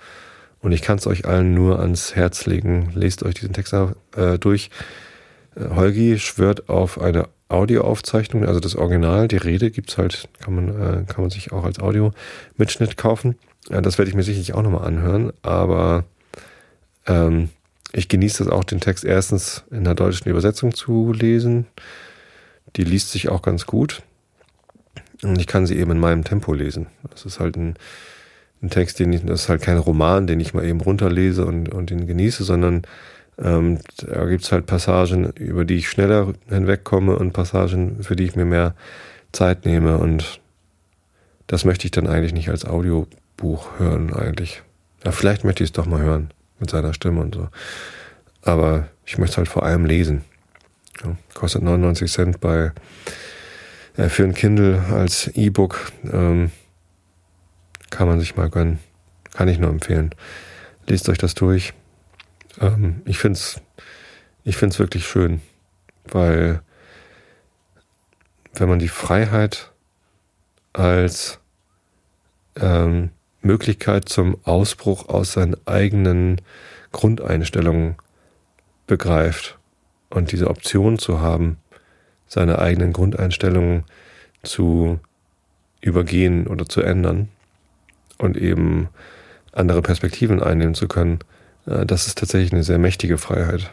Und 0.61 0.71
ich 0.71 0.81
kann 0.81 0.97
es 0.97 1.07
euch 1.07 1.25
allen 1.25 1.53
nur 1.53 1.79
ans 1.79 2.15
Herz 2.15 2.45
legen. 2.45 2.91
Lest 2.95 3.23
euch 3.23 3.35
diesen 3.35 3.53
Text 3.53 3.73
äh, 3.73 4.39
durch. 4.39 4.69
Äh, 5.55 5.69
Holgi 5.75 6.17
schwört 6.17 6.69
auf 6.69 6.99
eine 6.99 7.27
Audioaufzeichnung, 7.49 8.45
also 8.45 8.59
das 8.59 8.75
Original, 8.75 9.27
die 9.27 9.37
Rede 9.37 9.71
gibt's 9.71 9.97
halt, 9.97 10.29
kann 10.39 10.55
man, 10.55 10.69
äh, 10.69 11.03
kann 11.05 11.21
man 11.21 11.29
sich 11.29 11.51
auch 11.51 11.65
als 11.65 11.79
Audio-Mitschnitt 11.79 12.95
kaufen. 12.95 13.35
Äh, 13.69 13.81
das 13.81 13.97
werde 13.97 14.09
ich 14.09 14.15
mir 14.15 14.23
sicherlich 14.23 14.53
auch 14.53 14.61
nochmal 14.61 14.85
anhören, 14.85 15.33
aber 15.41 16.05
ähm, 17.07 17.49
ich 17.91 18.07
genieße 18.07 18.43
das 18.43 18.53
auch, 18.53 18.63
den 18.63 18.79
Text 18.79 19.03
erstens 19.03 19.63
in 19.71 19.83
der 19.83 19.95
deutschen 19.95 20.29
Übersetzung 20.29 20.75
zu 20.75 21.11
lesen. 21.11 21.65
Die 22.75 22.83
liest 22.83 23.11
sich 23.11 23.29
auch 23.29 23.41
ganz 23.41 23.65
gut. 23.65 24.03
Und 25.23 25.39
ich 25.39 25.47
kann 25.47 25.65
sie 25.65 25.77
eben 25.77 25.91
in 25.91 25.99
meinem 25.99 26.23
Tempo 26.23 26.53
lesen. 26.53 26.87
Das 27.09 27.25
ist 27.25 27.39
halt 27.39 27.57
ein, 27.57 27.75
ein 28.61 28.69
Text, 28.69 28.99
den 28.99 29.11
ich, 29.11 29.25
das 29.25 29.43
ist 29.43 29.49
halt 29.49 29.61
kein 29.61 29.77
Roman, 29.77 30.27
den 30.27 30.39
ich 30.39 30.53
mal 30.53 30.63
eben 30.63 30.81
runterlese 30.81 31.45
und, 31.45 31.69
und 31.69 31.89
den 31.89 32.05
genieße, 32.05 32.43
sondern 32.43 32.83
ähm, 33.41 33.79
da 33.97 34.25
gibt's 34.25 34.51
halt 34.51 34.65
Passagen, 34.65 35.31
über 35.33 35.65
die 35.65 35.75
ich 35.75 35.89
schneller 35.89 36.33
hinwegkomme 36.49 37.15
und 37.15 37.33
Passagen, 37.33 38.03
für 38.03 38.15
die 38.15 38.25
ich 38.25 38.35
mir 38.35 38.45
mehr 38.45 38.75
Zeit 39.31 39.65
nehme. 39.65 39.97
Und 39.97 40.41
das 41.47 41.65
möchte 41.65 41.85
ich 41.85 41.91
dann 41.91 42.07
eigentlich 42.07 42.33
nicht 42.33 42.49
als 42.49 42.65
Audiobuch 42.65 43.79
hören, 43.79 44.13
eigentlich. 44.13 44.63
Ja, 45.05 45.11
vielleicht 45.11 45.43
möchte 45.45 45.63
ich 45.63 45.69
es 45.69 45.73
doch 45.73 45.85
mal 45.85 46.01
hören, 46.01 46.31
mit 46.59 46.69
seiner 46.69 46.93
Stimme 46.93 47.21
und 47.21 47.35
so. 47.35 47.47
Aber 48.41 48.87
ich 49.05 49.17
möchte 49.17 49.33
es 49.33 49.37
halt 49.37 49.47
vor 49.47 49.63
allem 49.63 49.85
lesen. 49.85 50.23
Ja, 51.03 51.15
kostet 51.33 51.63
99 51.63 52.11
Cent 52.11 52.39
bei 52.41 52.71
äh, 53.95 54.09
für 54.09 54.23
ein 54.23 54.33
Kindle 54.33 54.83
als 54.91 55.27
E-Book 55.27 55.91
ähm, 56.11 56.51
kann 57.89 58.07
man 58.07 58.19
sich 58.19 58.35
mal 58.35 58.49
gönnen. 58.49 58.79
Kann 59.33 59.47
ich 59.47 59.59
nur 59.59 59.69
empfehlen. 59.69 60.13
Lest 60.87 61.07
euch 61.07 61.17
das 61.17 61.35
durch. 61.35 61.73
Ähm, 62.59 63.01
ich 63.05 63.17
finde 63.17 63.37
es 63.37 63.61
ich 64.43 64.57
find's 64.57 64.79
wirklich 64.79 65.05
schön, 65.05 65.41
weil 66.05 66.61
wenn 68.53 68.69
man 68.69 68.79
die 68.79 68.87
Freiheit 68.87 69.71
als 70.73 71.39
ähm, 72.55 73.11
Möglichkeit 73.41 74.09
zum 74.09 74.37
Ausbruch 74.43 75.07
aus 75.07 75.33
seinen 75.33 75.55
eigenen 75.67 76.41
Grundeinstellungen 76.91 77.95
begreift 78.87 79.59
und 80.09 80.31
diese 80.31 80.47
Option 80.47 80.97
zu 80.97 81.19
haben, 81.21 81.57
seine 82.27 82.59
eigenen 82.59 82.91
Grundeinstellungen 82.91 83.83
zu 84.41 84.99
übergehen 85.81 86.47
oder 86.47 86.67
zu 86.67 86.81
ändern 86.81 87.29
und 88.17 88.35
eben 88.35 88.89
andere 89.51 89.81
Perspektiven 89.81 90.41
einnehmen 90.41 90.75
zu 90.75 90.87
können, 90.87 91.19
das 91.69 92.07
ist 92.07 92.17
tatsächlich 92.17 92.51
eine 92.51 92.63
sehr 92.63 92.79
mächtige 92.79 93.17
Freiheit. 93.17 93.71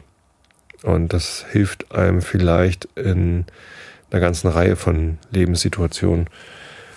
Und 0.82 1.12
das 1.12 1.46
hilft 1.50 1.92
einem 1.92 2.20
vielleicht 2.20 2.85
in 2.94 3.46
einer 4.11 4.20
ganzen 4.20 4.48
Reihe 4.48 4.76
von 4.76 5.18
Lebenssituationen. 5.30 6.28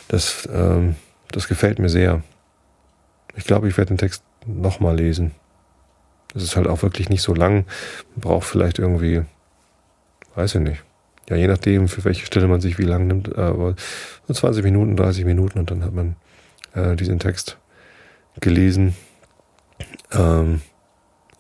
Das, 0.10 0.48
ähm, 0.54 0.96
das 1.32 1.48
gefällt 1.48 1.80
mir 1.80 1.90
sehr. 1.90 2.22
Ich 3.36 3.46
glaube, 3.46 3.70
ich 3.70 3.78
werde 3.78 3.90
den 3.90 3.98
Text 3.98 4.24
nochmal 4.46 4.98
lesen. 4.98 5.32
Das 6.34 6.44
ist 6.44 6.56
halt 6.56 6.68
auch 6.68 6.84
wirklich 6.84 7.10
nicht 7.10 7.22
so 7.22 7.34
lang. 7.34 7.66
Man 8.16 8.22
braucht 8.22 8.48
vielleicht 8.48 8.78
irgendwie, 8.78 9.24
weiß 10.36 10.56
ich 10.56 10.62
nicht, 10.62 10.84
ja, 11.30 11.36
je 11.36 11.48
nachdem, 11.48 11.88
für 11.88 12.04
welche 12.04 12.26
Stelle 12.26 12.48
man 12.48 12.60
sich 12.60 12.78
wie 12.78 12.84
lang 12.84 13.08
nimmt, 13.08 13.38
aber 13.38 13.76
so 14.28 14.34
20 14.34 14.64
Minuten, 14.64 14.96
30 14.96 15.26
Minuten 15.26 15.60
und 15.60 15.72
dann 15.72 15.84
hat 15.84 15.94
man 15.94 16.16
äh, 16.74 16.96
diesen 16.96 17.20
Text 17.20 17.58
gelesen 18.42 18.96
ähm, 20.12 20.62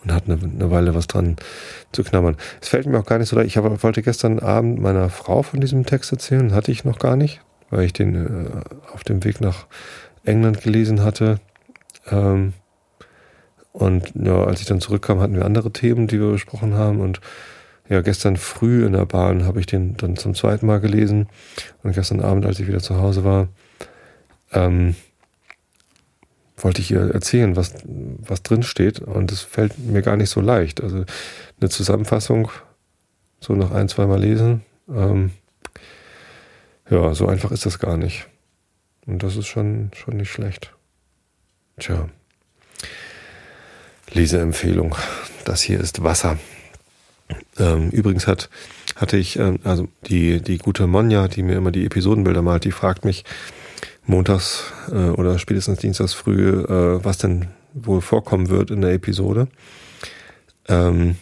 und 0.03 0.13
hat 0.13 0.25
eine, 0.25 0.39
eine, 0.41 0.71
Weile 0.71 0.95
was 0.95 1.07
dran 1.07 1.35
zu 1.91 2.03
knabbern. 2.03 2.37
Es 2.61 2.69
fällt 2.69 2.85
mir 2.85 2.99
auch 2.99 3.05
gar 3.05 3.17
nicht 3.19 3.29
so 3.29 3.35
leicht. 3.35 3.47
Ich 3.47 3.57
hab, 3.57 3.83
wollte 3.83 4.01
gestern 4.01 4.39
Abend 4.39 4.79
meiner 4.79 5.09
Frau 5.09 5.43
von 5.43 5.59
diesem 5.59 5.85
Text 5.85 6.11
erzählen, 6.11 6.53
hatte 6.53 6.71
ich 6.71 6.85
noch 6.85 6.99
gar 6.99 7.15
nicht, 7.15 7.41
weil 7.69 7.83
ich 7.83 7.93
den 7.93 8.15
äh, 8.15 8.93
auf 8.93 9.03
dem 9.03 9.23
Weg 9.23 9.41
nach 9.41 9.67
England 10.23 10.61
gelesen 10.61 11.03
hatte. 11.03 11.39
Ähm, 12.09 12.53
und 13.71 14.13
ja, 14.15 14.43
als 14.43 14.61
ich 14.61 14.67
dann 14.67 14.81
zurückkam, 14.81 15.19
hatten 15.19 15.35
wir 15.35 15.45
andere 15.45 15.71
Themen, 15.71 16.07
die 16.07 16.19
wir 16.19 16.31
besprochen 16.31 16.73
haben 16.73 16.99
und 16.99 17.21
ja, 17.89 18.01
gestern 18.01 18.37
früh 18.37 18.85
in 18.85 18.93
der 18.93 19.05
Bahn 19.05 19.45
habe 19.45 19.59
ich 19.59 19.65
den 19.65 19.97
dann 19.97 20.15
zum 20.15 20.35
zweiten 20.35 20.67
Mal 20.67 20.79
gelesen. 20.79 21.27
Und 21.81 21.93
gestern 21.93 22.21
Abend, 22.21 22.45
als 22.45 22.59
ich 22.59 22.67
wieder 22.67 22.81
zu 22.81 22.97
Hause 22.97 23.23
war, 23.23 23.47
ähm, 24.53 24.95
wollte 26.63 26.81
ich 26.81 26.91
ihr 26.91 27.13
erzählen, 27.13 27.55
was, 27.55 27.73
was 27.85 28.43
drin 28.43 28.63
steht. 28.63 28.99
Und 28.99 29.31
es 29.31 29.41
fällt 29.41 29.77
mir 29.79 30.01
gar 30.01 30.17
nicht 30.17 30.29
so 30.29 30.41
leicht. 30.41 30.81
Also 30.81 31.05
eine 31.59 31.69
Zusammenfassung, 31.69 32.51
so 33.39 33.53
noch 33.53 33.71
ein, 33.71 33.89
zweimal 33.89 34.19
lesen. 34.19 34.63
Ähm, 34.89 35.31
ja, 36.89 37.13
so 37.13 37.27
einfach 37.27 37.51
ist 37.51 37.65
das 37.65 37.79
gar 37.79 37.97
nicht. 37.97 38.27
Und 39.05 39.23
das 39.23 39.35
ist 39.35 39.47
schon, 39.47 39.91
schon 39.95 40.17
nicht 40.17 40.31
schlecht. 40.31 40.73
Tja. 41.79 42.09
Leseempfehlung. 44.11 44.95
Das 45.45 45.61
hier 45.61 45.79
ist 45.79 46.03
Wasser. 46.03 46.37
Ähm, 47.57 47.89
übrigens 47.91 48.27
hat, 48.27 48.49
hatte 48.95 49.17
ich, 49.17 49.37
ähm, 49.37 49.59
also 49.63 49.87
die, 50.07 50.41
die 50.41 50.57
gute 50.57 50.87
Monja, 50.87 51.27
die 51.27 51.43
mir 51.43 51.57
immer 51.57 51.71
die 51.71 51.85
Episodenbilder 51.85 52.41
malt, 52.41 52.65
die 52.65 52.71
fragt 52.71 53.05
mich 53.05 53.23
montags 54.05 54.71
äh, 54.91 55.09
oder 55.09 55.39
spätestens 55.39 55.79
dienstags 55.79 56.13
früh, 56.13 56.49
äh, 56.49 57.03
was 57.03 57.17
denn 57.17 57.47
wohl 57.73 58.01
vorkommen 58.01 58.49
wird 58.49 58.71
in 58.71 58.81
der 58.81 58.93
Episode. 58.93 59.47
Ähm, 60.67 61.15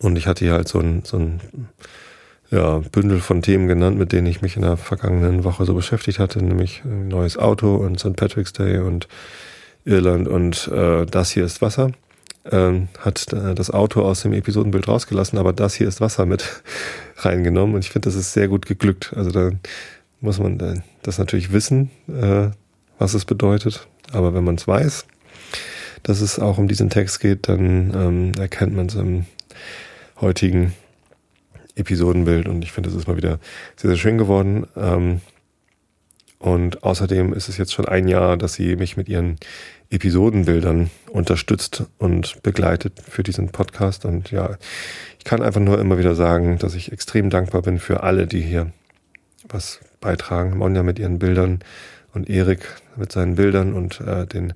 und 0.00 0.16
ich 0.16 0.26
hatte 0.26 0.44
hier 0.44 0.54
halt 0.54 0.68
so 0.68 0.80
ein, 0.80 1.02
so 1.04 1.18
ein 1.18 1.40
ja, 2.50 2.78
Bündel 2.92 3.20
von 3.20 3.42
Themen 3.42 3.68
genannt, 3.68 3.98
mit 3.98 4.12
denen 4.12 4.26
ich 4.26 4.42
mich 4.42 4.56
in 4.56 4.62
der 4.62 4.76
vergangenen 4.76 5.44
Woche 5.44 5.64
so 5.64 5.74
beschäftigt 5.74 6.18
hatte, 6.18 6.42
nämlich 6.42 6.82
ein 6.84 7.08
neues 7.08 7.36
Auto 7.36 7.76
und 7.76 7.98
St. 7.98 8.16
Patrick's 8.16 8.52
Day 8.52 8.78
und 8.78 9.08
Irland 9.84 10.28
und 10.28 10.68
äh, 10.68 11.04
das 11.06 11.30
hier 11.30 11.44
ist 11.44 11.62
Wasser. 11.62 11.92
ähm, 12.50 12.88
hat 12.98 13.32
äh, 13.32 13.54
das 13.54 13.70
Auto 13.70 14.02
aus 14.02 14.22
dem 14.22 14.32
Episodenbild 14.32 14.86
rausgelassen, 14.88 15.38
aber 15.38 15.52
das 15.52 15.74
hier 15.74 15.88
ist 15.88 16.00
Wasser 16.00 16.26
mit 16.26 16.62
reingenommen 17.16 17.74
und 17.74 17.84
ich 17.84 17.90
finde, 17.90 18.08
das 18.08 18.14
ist 18.14 18.32
sehr 18.32 18.48
gut 18.48 18.66
geglückt. 18.66 19.12
Also 19.16 19.30
da 19.30 19.50
muss 20.24 20.38
man 20.40 20.82
das 21.02 21.18
natürlich 21.18 21.52
wissen, 21.52 21.90
äh, 22.08 22.48
was 22.98 23.14
es 23.14 23.24
bedeutet, 23.24 23.86
aber 24.12 24.34
wenn 24.34 24.42
man 24.42 24.56
es 24.56 24.66
weiß, 24.66 25.06
dass 26.02 26.20
es 26.20 26.38
auch 26.38 26.58
um 26.58 26.66
diesen 26.66 26.90
Text 26.90 27.20
geht, 27.20 27.48
dann 27.48 27.92
ähm, 27.94 28.32
erkennt 28.38 28.74
man 28.74 28.86
es 28.86 28.94
im 28.94 29.26
heutigen 30.20 30.72
Episodenbild 31.76 32.48
und 32.48 32.62
ich 32.62 32.72
finde, 32.72 32.88
das 32.88 32.98
ist 32.98 33.06
mal 33.06 33.16
wieder 33.16 33.38
sehr, 33.76 33.90
sehr 33.90 33.98
schön 33.98 34.18
geworden. 34.18 34.66
Ähm, 34.76 35.20
und 36.38 36.82
außerdem 36.84 37.32
ist 37.32 37.48
es 37.48 37.56
jetzt 37.56 37.72
schon 37.72 37.88
ein 37.88 38.06
Jahr, 38.06 38.36
dass 38.36 38.54
sie 38.54 38.76
mich 38.76 38.96
mit 38.96 39.08
ihren 39.08 39.38
Episodenbildern 39.90 40.90
unterstützt 41.10 41.84
und 41.98 42.42
begleitet 42.42 43.00
für 43.08 43.22
diesen 43.22 43.48
Podcast. 43.48 44.04
Und 44.04 44.30
ja, 44.30 44.56
ich 45.18 45.24
kann 45.24 45.42
einfach 45.42 45.60
nur 45.60 45.78
immer 45.80 45.98
wieder 45.98 46.14
sagen, 46.14 46.58
dass 46.58 46.74
ich 46.74 46.92
extrem 46.92 47.30
dankbar 47.30 47.62
bin 47.62 47.78
für 47.78 48.02
alle, 48.02 48.26
die 48.26 48.42
hier 48.42 48.72
was 49.48 49.80
beitragen. 50.00 50.56
Monja 50.56 50.82
mit 50.82 50.98
ihren 50.98 51.18
Bildern 51.18 51.60
und 52.12 52.28
Erik 52.28 52.66
mit 52.96 53.12
seinen 53.12 53.34
Bildern 53.34 53.74
und 53.74 54.00
äh, 54.00 54.26
den 54.26 54.54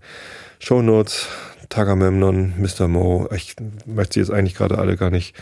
Shownotes, 0.58 1.26
Tagamemnon, 1.68 2.54
Mr. 2.58 2.88
Mo. 2.88 3.28
Ich 3.34 3.56
möchte 3.86 4.14
sie 4.14 4.20
jetzt 4.20 4.30
eigentlich 4.30 4.54
gerade 4.54 4.78
alle 4.78 4.96
gar 4.96 5.10
nicht 5.10 5.34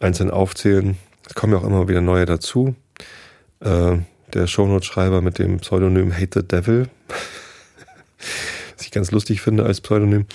einzeln 0.00 0.30
aufzählen. 0.30 0.96
Es 1.28 1.34
kommen 1.34 1.52
ja 1.52 1.58
auch 1.58 1.64
immer 1.64 1.88
wieder 1.88 2.00
neue 2.00 2.26
dazu. 2.26 2.74
Äh, 3.60 3.98
der 4.32 4.46
Shownote-Schreiber 4.46 5.22
mit 5.22 5.38
dem 5.38 5.58
Pseudonym 5.58 6.12
Hate 6.12 6.40
the 6.40 6.46
Devil, 6.46 6.88
was 8.76 8.84
ich 8.84 8.90
ganz 8.90 9.10
lustig 9.10 9.40
finde 9.40 9.64
als 9.64 9.80
Pseudonym, 9.80 10.26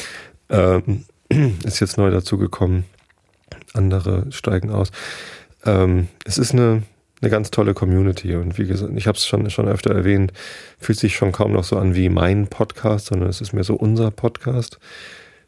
ähm, 0.49 1.05
ist 1.63 1.79
jetzt 1.79 1.97
neu 1.97 2.09
dazugekommen. 2.11 2.85
Andere 3.73 4.25
steigen 4.31 4.69
aus. 4.69 4.91
Ähm, 5.65 6.07
es 6.25 6.37
ist 6.37 6.53
eine, 6.53 6.83
eine 7.21 7.29
ganz 7.29 7.51
tolle 7.51 7.73
Community 7.73 8.35
und 8.35 8.57
wie 8.57 8.65
gesagt, 8.65 8.91
ich 8.95 9.07
habe 9.07 9.17
es 9.17 9.25
schon, 9.25 9.49
schon 9.49 9.67
öfter 9.67 9.93
erwähnt, 9.93 10.33
fühlt 10.79 10.99
sich 10.99 11.15
schon 11.15 11.31
kaum 11.31 11.53
noch 11.53 11.63
so 11.63 11.77
an 11.77 11.95
wie 11.95 12.09
mein 12.09 12.47
Podcast, 12.47 13.07
sondern 13.07 13.29
es 13.29 13.41
ist 13.41 13.53
mehr 13.53 13.63
so 13.63 13.75
unser 13.75 14.09
Podcast. 14.09 14.79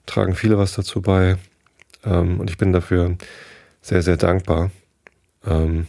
Tragen 0.06 0.36
viele 0.36 0.58
was 0.58 0.74
dazu 0.74 1.02
bei 1.02 1.38
ähm, 2.06 2.40
und 2.40 2.50
ich 2.50 2.58
bin 2.58 2.74
dafür 2.74 3.16
sehr, 3.82 4.04
sehr 4.04 4.18
dankbar. 4.18 4.70
Ähm, 5.46 5.88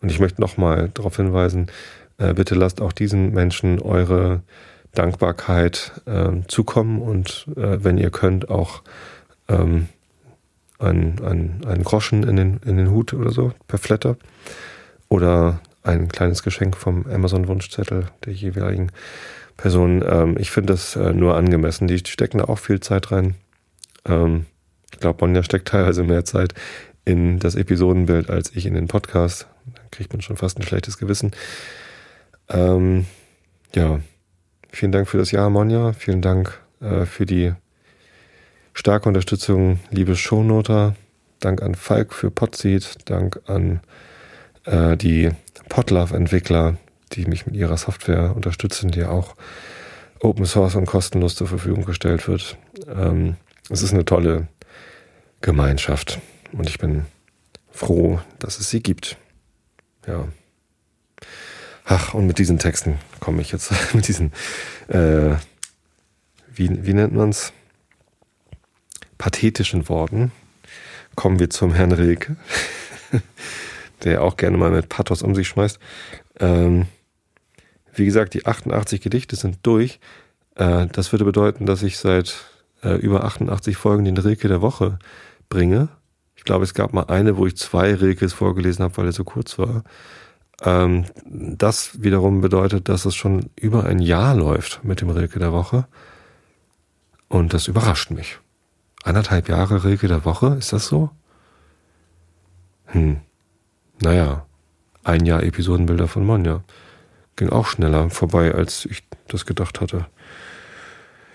und 0.00 0.10
ich 0.10 0.20
möchte 0.20 0.40
nochmal 0.40 0.90
darauf 0.94 1.16
hinweisen, 1.16 1.70
äh, 2.18 2.32
bitte 2.32 2.54
lasst 2.54 2.80
auch 2.80 2.92
diesen 2.92 3.32
Menschen 3.32 3.80
eure 3.80 4.42
Dankbarkeit 4.92 6.00
äh, 6.06 6.30
zukommen 6.48 7.02
und 7.02 7.46
äh, 7.56 7.82
wenn 7.82 7.98
ihr 7.98 8.10
könnt, 8.10 8.48
auch 8.48 8.82
ähm, 9.48 9.88
ein, 10.78 11.20
ein, 11.24 11.60
ein 11.66 11.82
Groschen 11.84 12.22
in 12.22 12.36
den, 12.36 12.60
in 12.64 12.76
den 12.76 12.90
Hut 12.90 13.12
oder 13.12 13.30
so 13.30 13.52
per 13.66 13.78
Flatter 13.78 14.16
oder 15.14 15.60
ein 15.84 16.08
kleines 16.08 16.42
Geschenk 16.42 16.76
vom 16.76 17.06
Amazon-Wunschzettel 17.06 18.08
der 18.24 18.32
jeweiligen 18.32 18.90
Person. 19.56 20.04
Ähm, 20.04 20.36
ich 20.40 20.50
finde 20.50 20.72
das 20.72 20.96
äh, 20.96 21.12
nur 21.12 21.36
angemessen. 21.36 21.86
Die 21.86 21.98
stecken 21.98 22.38
da 22.38 22.44
auch 22.46 22.58
viel 22.58 22.80
Zeit 22.80 23.12
rein. 23.12 23.36
Ähm, 24.04 24.46
ich 24.92 24.98
glaube, 24.98 25.18
Bonja 25.18 25.44
steckt 25.44 25.68
teilweise 25.68 26.02
mehr 26.02 26.24
Zeit 26.24 26.54
in 27.04 27.38
das 27.38 27.54
Episodenbild 27.54 28.28
als 28.28 28.56
ich 28.56 28.66
in 28.66 28.74
den 28.74 28.88
Podcast. 28.88 29.46
Da 29.72 29.82
kriegt 29.92 30.12
man 30.12 30.20
schon 30.20 30.36
fast 30.36 30.58
ein 30.58 30.64
schlechtes 30.64 30.98
Gewissen. 30.98 31.30
Ähm, 32.48 33.06
ja, 33.72 34.00
vielen 34.72 34.90
Dank 34.90 35.08
für 35.08 35.18
das 35.18 35.30
Jahr, 35.30 35.48
Monja. 35.48 35.92
Vielen 35.92 36.22
Dank 36.22 36.60
äh, 36.80 37.06
für 37.06 37.24
die 37.24 37.52
starke 38.72 39.08
Unterstützung, 39.08 39.78
liebe 39.90 40.16
Shownoter. 40.16 40.96
Dank 41.38 41.62
an 41.62 41.76
Falk 41.76 42.12
für 42.12 42.32
Podseed. 42.32 43.08
Dank 43.08 43.40
an 43.46 43.80
äh, 44.64 44.96
die 44.96 45.30
Podlove-Entwickler, 45.68 46.76
die 47.12 47.26
mich 47.26 47.46
mit 47.46 47.54
ihrer 47.54 47.76
Software 47.76 48.34
unterstützen, 48.34 48.90
die 48.90 49.04
auch 49.04 49.34
Open 50.20 50.46
Source 50.46 50.74
und 50.74 50.86
kostenlos 50.86 51.34
zur 51.34 51.46
Verfügung 51.46 51.84
gestellt 51.84 52.28
wird. 52.28 52.56
Ähm, 52.88 53.36
es 53.70 53.82
ist 53.82 53.92
eine 53.92 54.04
tolle 54.04 54.48
Gemeinschaft. 55.40 56.20
Und 56.52 56.68
ich 56.68 56.78
bin 56.78 57.04
froh, 57.70 58.20
dass 58.38 58.58
es 58.58 58.70
sie 58.70 58.82
gibt. 58.82 59.16
Ja. 60.06 60.26
Ach, 61.84 62.14
und 62.14 62.26
mit 62.26 62.38
diesen 62.38 62.58
Texten 62.58 62.98
komme 63.20 63.42
ich 63.42 63.52
jetzt, 63.52 63.72
mit 63.94 64.08
diesen, 64.08 64.32
äh, 64.88 65.36
wie, 66.54 66.86
wie 66.86 66.94
nennt 66.94 67.14
man's? 67.14 67.52
Pathetischen 69.18 69.88
Worten 69.88 70.32
kommen 71.14 71.38
wir 71.38 71.50
zum 71.50 71.74
Herrn 71.74 71.92
Rilke, 71.92 72.36
der 74.02 74.22
auch 74.22 74.36
gerne 74.36 74.56
mal 74.56 74.70
mit 74.70 74.88
Pathos 74.88 75.22
um 75.22 75.34
sich 75.34 75.48
schmeißt. 75.48 75.78
Ähm, 76.40 76.86
wie 77.94 78.04
gesagt, 78.04 78.34
die 78.34 78.46
88 78.46 79.00
Gedichte 79.00 79.36
sind 79.36 79.58
durch. 79.62 80.00
Äh, 80.56 80.86
das 80.88 81.12
würde 81.12 81.24
bedeuten, 81.24 81.66
dass 81.66 81.82
ich 81.82 81.98
seit 81.98 82.44
äh, 82.82 82.96
über 82.96 83.24
88 83.24 83.76
Folgen 83.76 84.04
den 84.04 84.18
Rilke 84.18 84.48
der 84.48 84.62
Woche 84.62 84.98
bringe. 85.48 85.88
Ich 86.36 86.44
glaube, 86.44 86.64
es 86.64 86.74
gab 86.74 86.92
mal 86.92 87.04
eine, 87.04 87.36
wo 87.36 87.46
ich 87.46 87.56
zwei 87.56 87.94
Rilkes 87.94 88.32
vorgelesen 88.32 88.84
habe, 88.84 88.96
weil 88.96 89.06
er 89.06 89.12
so 89.12 89.24
kurz 89.24 89.58
war. 89.58 89.84
Ähm, 90.62 91.04
das 91.24 92.02
wiederum 92.02 92.40
bedeutet, 92.40 92.88
dass 92.88 93.04
es 93.04 93.14
schon 93.14 93.50
über 93.56 93.84
ein 93.84 93.98
Jahr 93.98 94.34
läuft 94.34 94.84
mit 94.84 95.00
dem 95.00 95.10
Rilke 95.10 95.38
der 95.38 95.52
Woche. 95.52 95.86
Und 97.28 97.54
das 97.54 97.68
überrascht 97.68 98.10
mich. 98.10 98.38
Anderthalb 99.02 99.48
Jahre 99.48 99.84
Rilke 99.84 100.08
der 100.08 100.24
Woche, 100.24 100.56
ist 100.58 100.72
das 100.72 100.86
so? 100.86 101.10
Hm. 102.86 103.20
Naja, 104.00 104.46
ein 105.02 105.26
Jahr 105.26 105.42
Episodenbilder 105.42 106.08
von 106.08 106.24
Monja. 106.24 106.62
Ging 107.36 107.50
auch 107.50 107.66
schneller 107.66 108.10
vorbei, 108.10 108.54
als 108.54 108.84
ich 108.86 109.02
das 109.28 109.46
gedacht 109.46 109.80
hatte. 109.80 110.06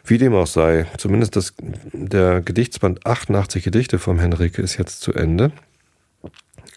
Wie 0.03 0.17
dem 0.17 0.33
auch 0.33 0.47
sei, 0.47 0.87
zumindest 0.97 1.35
das, 1.35 1.53
der 1.93 2.41
Gedichtsband 2.41 3.05
88 3.05 3.63
Gedichte 3.63 3.99
vom 3.99 4.19
Henrike 4.19 4.61
ist 4.61 4.77
jetzt 4.77 5.01
zu 5.01 5.13
Ende. 5.13 5.51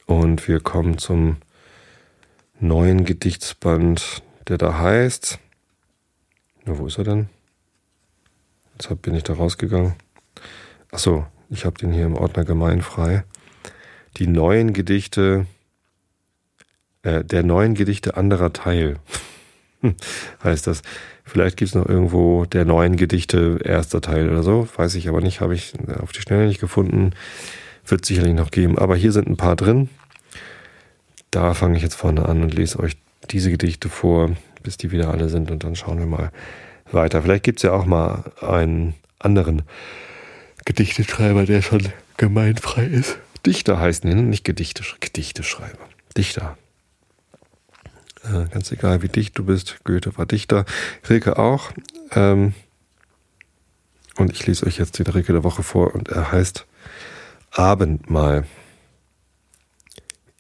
Und 0.07 0.49
wir 0.49 0.61
kommen 0.61 0.99
zum 0.99 1.37
neuen 2.61 3.05
Gedichtsband, 3.05 4.23
der 4.49 4.59
da 4.59 4.79
heißt. 4.79 5.39
Na, 6.65 6.79
wo 6.79 6.87
ist 6.87 6.99
er 6.99 7.05
denn? 7.05 7.29
Jetzt 8.75 9.03
bin 9.03 9.15
ich 9.15 9.23
da 9.23 9.35
rausgegangen. 9.35 9.95
Achso, 10.91 11.27
ich 11.49 11.65
habe 11.65 11.79
den 11.79 11.93
hier 11.93 12.05
im 12.05 12.17
Ordner 12.17 12.45
gemeinfrei. 12.45 13.25
Die 14.19 14.27
neuen 14.27 14.73
Gedichte, 14.73 15.47
äh, 17.03 17.25
der 17.25 17.43
neuen 17.43 17.75
Gedichte 17.75 18.17
anderer 18.17 18.53
Teil 18.53 18.97
heißt 20.45 20.67
das. 20.67 20.83
Vielleicht 21.25 21.57
gibt 21.57 21.71
es 21.71 21.75
noch 21.75 21.87
irgendwo 21.87 22.45
der 22.45 22.65
neuen 22.65 22.97
Gedichte, 22.97 23.59
erster 23.65 24.01
Teil 24.01 24.29
oder 24.29 24.43
so. 24.43 24.69
Weiß 24.77 24.95
ich 24.97 25.09
aber 25.09 25.21
nicht, 25.21 25.41
habe 25.41 25.55
ich 25.55 25.73
auf 26.01 26.13
die 26.13 26.21
Schnelle 26.21 26.47
nicht 26.47 26.61
gefunden. 26.61 27.13
Wird 27.87 28.05
sicherlich 28.05 28.35
noch 28.35 28.51
geben. 28.51 28.79
Aber 28.79 28.97
hier 28.97 29.13
sind 29.13 29.29
ein 29.29 29.37
paar 29.37 29.57
drin. 29.57 29.89
Da 31.31 31.55
fange 31.55 31.77
ich 31.77 31.83
jetzt 31.83 31.95
vorne 31.95 32.29
an 32.29 32.43
und 32.43 32.55
lese 32.55 32.79
euch 32.79 32.97
diese 33.31 33.51
Gedichte 33.51 33.89
vor, 33.89 34.31
bis 34.63 34.77
die 34.77 34.91
wieder 34.91 35.11
alle 35.11 35.29
sind. 35.29 35.51
Und 35.51 35.65
dann 35.65 35.77
schauen 35.77 35.99
wir 35.99 36.07
mal 36.07 36.31
weiter. 36.91 37.23
Vielleicht 37.23 37.45
gibt 37.45 37.61
es 37.61 37.63
ja 37.63 37.73
auch 37.73 37.87
mal 37.87 38.33
einen 38.41 38.95
anderen 39.19 39.63
Gedichteschreiber, 40.65 41.47
der 41.47 41.63
schon 41.63 41.89
gemeinfrei 42.17 42.85
ist. 42.85 43.19
Dichter 43.47 43.81
heißen 43.81 44.09
die, 44.09 44.15
ne? 44.15 44.23
nicht 44.23 44.45
Gedichte, 44.45 44.85
Gedichteschreiber. 45.01 45.89
Dichter. 46.17 46.57
Äh, 48.25 48.49
ganz 48.51 48.71
egal, 48.71 49.03
wie 49.03 49.09
dicht 49.09 49.37
du 49.39 49.45
bist. 49.45 49.79
Goethe 49.85 50.17
war 50.17 50.27
Dichter, 50.27 50.65
Rilke 51.09 51.39
auch. 51.39 51.73
Ähm, 52.13 52.55
und 54.17 54.31
ich 54.31 54.47
lese 54.47 54.67
euch 54.67 54.79
jetzt 54.79 54.99
den 54.99 55.07
Rilke 55.07 55.33
der 55.33 55.45
Woche 55.45 55.63
vor 55.63 55.95
und 55.95 56.09
er 56.09 56.31
heißt 56.31 56.67
Abendmahl. 57.51 58.45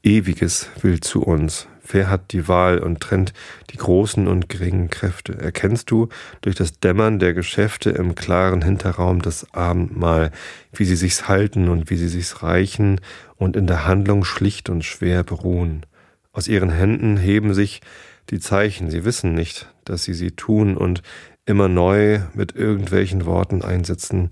Ewiges 0.02 0.68
will 0.80 1.00
zu 1.00 1.22
uns. 1.22 1.68
Wer 1.88 2.08
hat 2.08 2.32
die 2.32 2.48
Wahl 2.48 2.78
und 2.78 3.00
trennt 3.00 3.32
die 3.70 3.76
großen 3.76 4.26
und 4.28 4.48
geringen 4.48 4.88
Kräfte? 4.88 5.38
Erkennst 5.38 5.90
du 5.90 6.08
durch 6.40 6.56
das 6.56 6.78
Dämmern 6.78 7.18
der 7.18 7.34
Geschäfte 7.34 7.90
im 7.90 8.14
klaren 8.14 8.62
Hinterraum 8.62 9.20
das 9.20 9.52
Abendmahl, 9.52 10.30
wie 10.72 10.84
sie 10.84 10.96
sich's 10.96 11.28
halten 11.28 11.68
und 11.68 11.90
wie 11.90 11.96
sie 11.96 12.08
sich's 12.08 12.42
reichen 12.42 13.00
und 13.36 13.56
in 13.56 13.66
der 13.66 13.86
Handlung 13.86 14.24
schlicht 14.24 14.70
und 14.70 14.84
schwer 14.84 15.22
beruhen? 15.24 15.84
Aus 16.32 16.48
ihren 16.48 16.70
Händen 16.70 17.18
heben 17.18 17.52
sich 17.54 17.82
die 18.30 18.40
Zeichen. 18.40 18.90
Sie 18.90 19.04
wissen 19.04 19.34
nicht, 19.34 19.72
dass 19.84 20.04
sie 20.04 20.14
sie 20.14 20.30
tun 20.30 20.76
und 20.76 21.02
immer 21.44 21.68
neu 21.68 22.20
mit 22.34 22.54
irgendwelchen 22.54 23.26
Worten 23.26 23.62
einsetzen, 23.62 24.30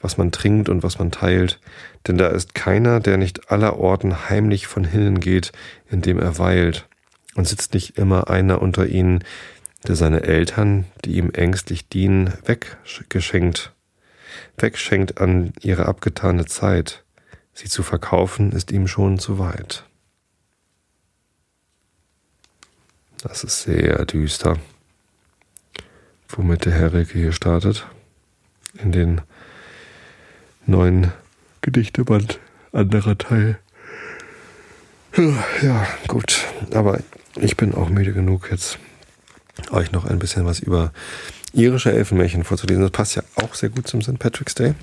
was 0.00 0.16
man 0.16 0.30
trinkt 0.30 0.68
und 0.68 0.82
was 0.82 0.98
man 0.98 1.10
teilt. 1.10 1.60
Denn 2.06 2.16
da 2.16 2.28
ist 2.28 2.54
keiner, 2.54 3.00
der 3.00 3.16
nicht 3.16 3.50
aller 3.50 3.78
Orten 3.78 4.28
heimlich 4.30 4.66
von 4.66 4.84
hinnen 4.84 5.20
geht, 5.20 5.52
indem 5.90 6.18
er 6.18 6.38
weilt. 6.38 6.88
Und 7.34 7.48
sitzt 7.48 7.74
nicht 7.74 7.98
immer 7.98 8.30
einer 8.30 8.62
unter 8.62 8.86
ihnen, 8.86 9.24
der 9.86 9.96
seine 9.96 10.22
Eltern, 10.22 10.84
die 11.04 11.16
ihm 11.16 11.30
ängstlich 11.30 11.88
dienen, 11.88 12.32
weggeschenkt. 12.44 13.72
wegschenkt 14.56 15.20
an 15.20 15.52
ihre 15.60 15.86
abgetane 15.86 16.46
Zeit. 16.46 17.04
Sie 17.52 17.68
zu 17.68 17.82
verkaufen 17.82 18.52
ist 18.52 18.70
ihm 18.70 18.86
schon 18.86 19.18
zu 19.18 19.38
weit. 19.38 19.84
Das 23.22 23.44
ist 23.44 23.62
sehr 23.62 24.04
düster, 24.04 24.58
womit 26.28 26.64
der 26.64 26.72
Herr 26.72 26.92
Rilke 26.92 27.18
hier 27.18 27.32
startet. 27.32 27.86
In 28.82 28.90
den 28.90 29.20
neuen 30.66 31.12
Gedichteband, 31.60 32.40
anderer 32.72 33.16
Teil. 33.16 33.60
Ja, 35.62 35.86
gut. 36.08 36.48
Aber 36.74 36.98
ich 37.36 37.56
bin 37.56 37.74
auch 37.74 37.90
müde 37.90 38.12
genug, 38.12 38.50
jetzt 38.50 38.78
euch 39.70 39.92
noch 39.92 40.04
ein 40.04 40.18
bisschen 40.18 40.44
was 40.44 40.58
über 40.58 40.92
irische 41.52 41.92
Elfenmärchen 41.92 42.42
vorzulesen. 42.42 42.82
Das 42.82 42.90
passt 42.90 43.14
ja 43.14 43.22
auch 43.36 43.54
sehr 43.54 43.68
gut 43.68 43.86
zum 43.86 44.02
St. 44.02 44.18
Patrick's 44.18 44.56
Day. 44.56 44.74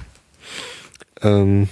Ähm, 1.22 1.68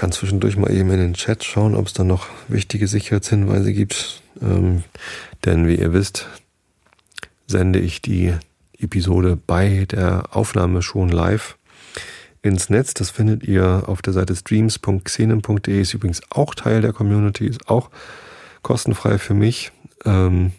kann 0.00 0.12
zwischendurch 0.12 0.56
mal 0.56 0.72
eben 0.72 0.90
in 0.92 0.98
den 0.98 1.12
Chat 1.12 1.44
schauen, 1.44 1.74
ob 1.74 1.86
es 1.86 1.92
da 1.92 2.04
noch 2.04 2.26
wichtige 2.48 2.88
Sicherheitshinweise 2.88 3.74
gibt. 3.74 4.22
Ähm, 4.40 4.82
denn 5.44 5.68
wie 5.68 5.74
ihr 5.74 5.92
wisst, 5.92 6.26
sende 7.46 7.80
ich 7.80 8.00
die 8.00 8.32
Episode 8.78 9.36
bei 9.36 9.84
der 9.90 10.34
Aufnahme 10.34 10.80
schon 10.80 11.10
live 11.10 11.58
ins 12.40 12.70
Netz. 12.70 12.94
Das 12.94 13.10
findet 13.10 13.44
ihr 13.44 13.82
auf 13.88 14.00
der 14.00 14.14
Seite 14.14 14.34
streams.xenem.de. 14.34 15.82
Ist 15.82 15.92
übrigens 15.92 16.22
auch 16.30 16.54
Teil 16.54 16.80
der 16.80 16.94
Community, 16.94 17.46
ist 17.46 17.68
auch 17.68 17.90
kostenfrei 18.62 19.18
für 19.18 19.34
mich. 19.34 19.70
Ähm, 20.06 20.52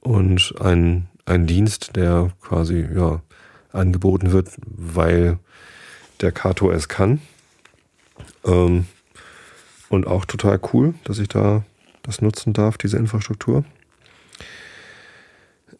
und 0.00 0.54
ein, 0.58 1.06
ein 1.26 1.46
Dienst, 1.46 1.96
der 1.96 2.32
quasi 2.40 2.88
ja, 2.96 3.20
angeboten 3.72 4.32
wird, 4.32 4.48
weil 4.64 5.38
der 6.22 6.32
Kato 6.32 6.70
es 6.70 6.88
kann. 6.88 7.20
Ähm, 8.44 8.86
und 9.88 10.06
auch 10.06 10.24
total 10.24 10.60
cool, 10.72 10.94
dass 11.04 11.18
ich 11.18 11.28
da 11.28 11.64
das 12.02 12.22
nutzen 12.22 12.52
darf, 12.52 12.78
diese 12.78 12.96
Infrastruktur. 12.96 13.64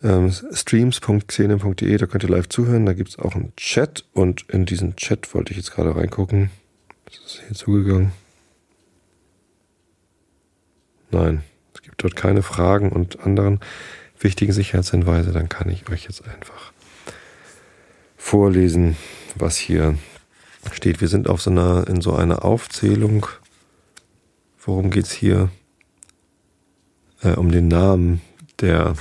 Ähm, 0.02 0.32
streams.xene.de, 0.32 1.96
da 1.96 2.06
könnt 2.06 2.24
ihr 2.24 2.30
live 2.30 2.48
zuhören. 2.48 2.86
Da 2.86 2.94
gibt 2.94 3.10
es 3.10 3.18
auch 3.18 3.34
einen 3.34 3.54
Chat 3.56 4.04
und 4.12 4.48
in 4.48 4.66
diesen 4.66 4.96
Chat 4.96 5.32
wollte 5.34 5.52
ich 5.52 5.58
jetzt 5.58 5.72
gerade 5.72 5.94
reingucken. 5.94 6.50
Ist 7.10 7.22
es 7.26 7.40
hier 7.46 7.54
zugegangen? 7.54 8.12
Nein, 11.10 11.42
es 11.74 11.82
gibt 11.82 12.02
dort 12.02 12.16
keine 12.16 12.42
Fragen 12.42 12.90
und 12.90 13.20
anderen 13.20 13.60
wichtigen 14.18 14.52
Sicherheitshinweise. 14.52 15.32
Dann 15.32 15.48
kann 15.48 15.68
ich 15.68 15.88
euch 15.90 16.04
jetzt 16.04 16.24
einfach 16.26 16.72
vorlesen, 18.16 18.96
was 19.34 19.56
hier 19.56 19.96
steht. 20.72 21.00
Wir 21.00 21.08
sind 21.08 21.28
auf 21.28 21.40
so 21.42 21.50
einer, 21.50 21.86
in 21.88 22.00
so 22.00 22.14
einer 22.14 22.44
Aufzählung. 22.44 23.26
Worum 24.64 24.90
geht 24.90 25.06
es 25.06 25.12
hier? 25.12 25.50
Äh, 27.22 27.32
um 27.32 27.50
den 27.50 27.68
Namen 27.68 28.20
der, 28.60 28.94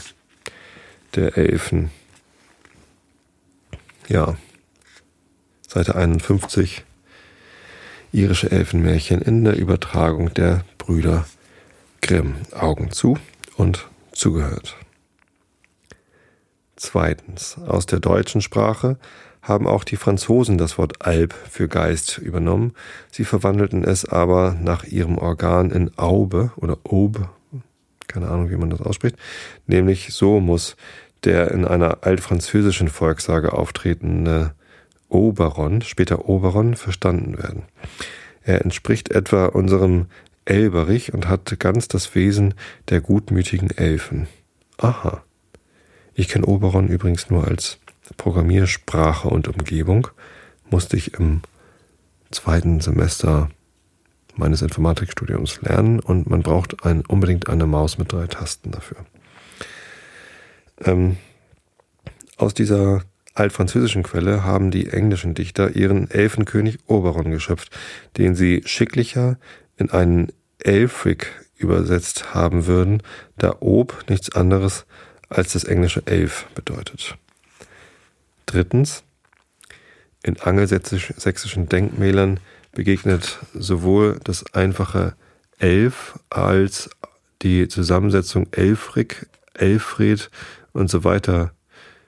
der 1.15 1.37
Elfen. 1.37 1.91
Ja. 4.07 4.37
Seite 5.67 5.95
51. 5.95 6.83
Irische 8.11 8.51
Elfenmärchen 8.51 9.21
in 9.21 9.43
der 9.43 9.57
Übertragung 9.57 10.33
der 10.33 10.65
Brüder 10.77 11.25
Grimm. 12.01 12.35
Augen 12.53 12.91
zu 12.91 13.17
und 13.55 13.87
zugehört. 14.11 14.75
Zweitens. 16.75 17.57
Aus 17.59 17.85
der 17.85 17.99
deutschen 17.99 18.41
Sprache 18.41 18.97
haben 19.41 19.67
auch 19.67 19.83
die 19.83 19.95
Franzosen 19.95 20.57
das 20.57 20.77
Wort 20.77 21.05
Alb 21.05 21.33
für 21.33 21.67
Geist 21.67 22.17
übernommen. 22.17 22.73
Sie 23.11 23.25
verwandelten 23.25 23.83
es 23.83 24.05
aber 24.05 24.55
nach 24.61 24.83
ihrem 24.83 25.17
Organ 25.17 25.71
in 25.71 25.91
Aube 25.97 26.51
oder 26.55 26.77
Aube, 26.83 27.29
keine 28.07 28.27
Ahnung, 28.29 28.49
wie 28.49 28.57
man 28.57 28.69
das 28.69 28.81
ausspricht, 28.81 29.15
nämlich 29.67 30.13
so 30.13 30.39
muss 30.39 30.75
der 31.23 31.51
in 31.51 31.65
einer 31.65 31.99
altfranzösischen 32.01 32.87
Volkssage 32.87 33.53
auftretende 33.53 34.53
Oberon, 35.09 35.81
später 35.81 36.29
Oberon, 36.29 36.75
verstanden 36.75 37.37
werden. 37.37 37.63
Er 38.43 38.61
entspricht 38.61 39.11
etwa 39.11 39.47
unserem 39.47 40.05
Elberich 40.45 41.13
und 41.13 41.27
hat 41.27 41.59
ganz 41.59 41.87
das 41.87 42.15
Wesen 42.15 42.53
der 42.89 43.01
gutmütigen 43.01 43.69
Elfen. 43.71 44.27
Aha. 44.77 45.23
Ich 46.13 46.29
kenne 46.29 46.45
Oberon 46.45 46.87
übrigens 46.87 47.29
nur 47.29 47.47
als 47.47 47.79
Programmiersprache 48.17 49.27
und 49.27 49.47
Umgebung 49.47 50.07
musste 50.69 50.97
ich 50.97 51.13
im 51.13 51.41
zweiten 52.31 52.79
Semester 52.79 53.49
meines 54.35 54.61
Informatikstudiums 54.61 55.61
lernen 55.61 55.99
und 55.99 56.29
man 56.29 56.41
braucht 56.41 56.85
ein, 56.85 57.05
unbedingt 57.05 57.49
eine 57.49 57.65
Maus 57.65 57.97
mit 57.97 58.11
drei 58.11 58.27
Tasten 58.27 58.71
dafür. 58.71 59.05
Ähm, 60.83 61.17
aus 62.37 62.53
dieser 62.53 63.03
altfranzösischen 63.33 64.03
Quelle 64.03 64.43
haben 64.43 64.71
die 64.71 64.89
englischen 64.89 65.33
Dichter 65.33 65.75
ihren 65.75 66.09
Elfenkönig 66.09 66.79
Oberon 66.87 67.31
geschöpft, 67.31 67.75
den 68.17 68.35
sie 68.35 68.63
schicklicher 68.65 69.37
in 69.77 69.89
einen 69.89 70.31
Elfric 70.59 71.31
übersetzt 71.57 72.33
haben 72.33 72.65
würden, 72.65 73.03
da 73.37 73.57
Ob 73.59 74.09
nichts 74.09 74.33
anderes 74.33 74.85
als 75.29 75.53
das 75.53 75.65
englische 75.65 76.05
Elf 76.05 76.47
bedeutet. 76.55 77.17
Drittens, 78.49 79.03
in 80.23 80.39
angelsächsischen 80.39 81.69
Denkmälern 81.69 82.39
begegnet 82.71 83.37
sowohl 83.53 84.19
das 84.23 84.55
einfache 84.55 85.13
Elf 85.59 86.17
als 86.31 86.89
die 87.43 87.67
Zusammensetzung 87.67 88.47
Elfrik, 88.49 89.27
Elfred 89.53 90.31
und 90.73 90.89
so 90.89 91.03
weiter. 91.03 91.51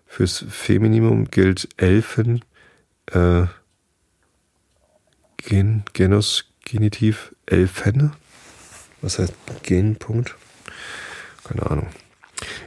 Fürs 0.08 0.44
Feminimum 0.50 1.30
gilt 1.30 1.70
Elfen, 1.78 2.44
äh, 3.12 3.44
Gen, 5.38 5.84
Genus, 5.94 6.46
Genitiv, 6.66 7.36
Elfenne. 7.46 8.14
Was 9.04 9.20
heißt 9.20 9.36
Gen, 9.62 9.96
Punkt? 9.98 10.36
Keine 11.44 11.70
Ahnung. 11.70 11.90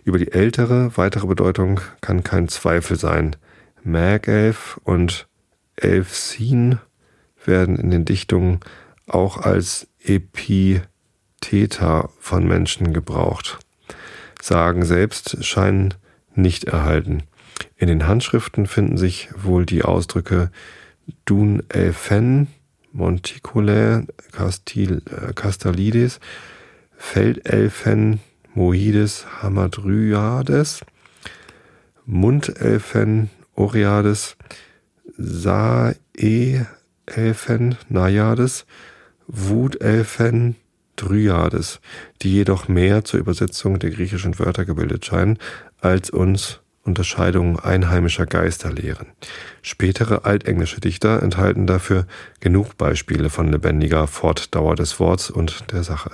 Über 0.05 0.19
die 0.19 0.31
ältere, 0.31 0.97
weitere 0.97 1.27
Bedeutung 1.27 1.81
kann 2.01 2.23
kein 2.23 2.47
Zweifel 2.47 2.97
sein. 2.97 3.35
Magelf 3.85 4.81
und 4.83 5.29
Elfsin 5.77 6.79
werden 7.44 7.77
in 7.77 7.90
den 7.90 8.05
Dichtungen 8.05 8.61
auch 9.07 9.37
als 9.37 9.87
Epitheta 10.03 10.88
von 12.18 12.49
Menschen 12.49 12.92
gebraucht. 12.92 13.59
Sagen 14.40 14.85
selbst 14.85 15.44
scheinen 15.44 15.94
nicht 16.35 16.64
erhalten. 16.64 17.23
In 17.77 17.88
den 17.88 18.09
Handschriften 18.09 18.66
finden 18.66 18.97
sich 18.97 19.29
wohl 19.37 19.66
die 19.66 19.83
Ausdrücke 19.83 20.51
Dun 21.25 21.62
Elfen, 21.68 22.49
Monticulae, 22.92 24.07
äh, 24.33 25.33
Castalides, 25.35 26.20
Feldelfen, 26.97 28.20
Moides, 28.55 29.27
Hamadryades, 29.42 30.81
Mundelfen, 32.07 33.31
Oriades, 33.55 34.37
Sae-Elfen, 35.17 36.67
Najades, 37.88 38.67
Wutelfen, 39.27 40.57
Dryades, 40.96 41.81
die 42.23 42.33
jedoch 42.33 42.69
mehr 42.69 43.05
zur 43.05 43.21
Übersetzung 43.21 43.79
der 43.79 43.90
griechischen 43.90 44.38
Wörter 44.38 44.65
gebildet 44.65 45.05
scheinen, 45.05 45.38
als 45.81 46.11
uns 46.11 46.61
Unterscheidungen 46.85 47.59
einheimischer 47.59 48.27
Geister 48.27 48.71
lehren. 48.71 49.07
Spätere 49.63 50.25
altenglische 50.25 50.81
Dichter 50.81 51.23
enthalten 51.23 51.67
dafür 51.67 52.07
genug 52.40 52.77
Beispiele 52.77 53.31
von 53.31 53.50
lebendiger 53.50 54.07
Fortdauer 54.07 54.77
des 54.77 55.00
Worts 55.00 55.31
und 55.31 55.73
der 55.73 55.83
Sache. 55.83 56.11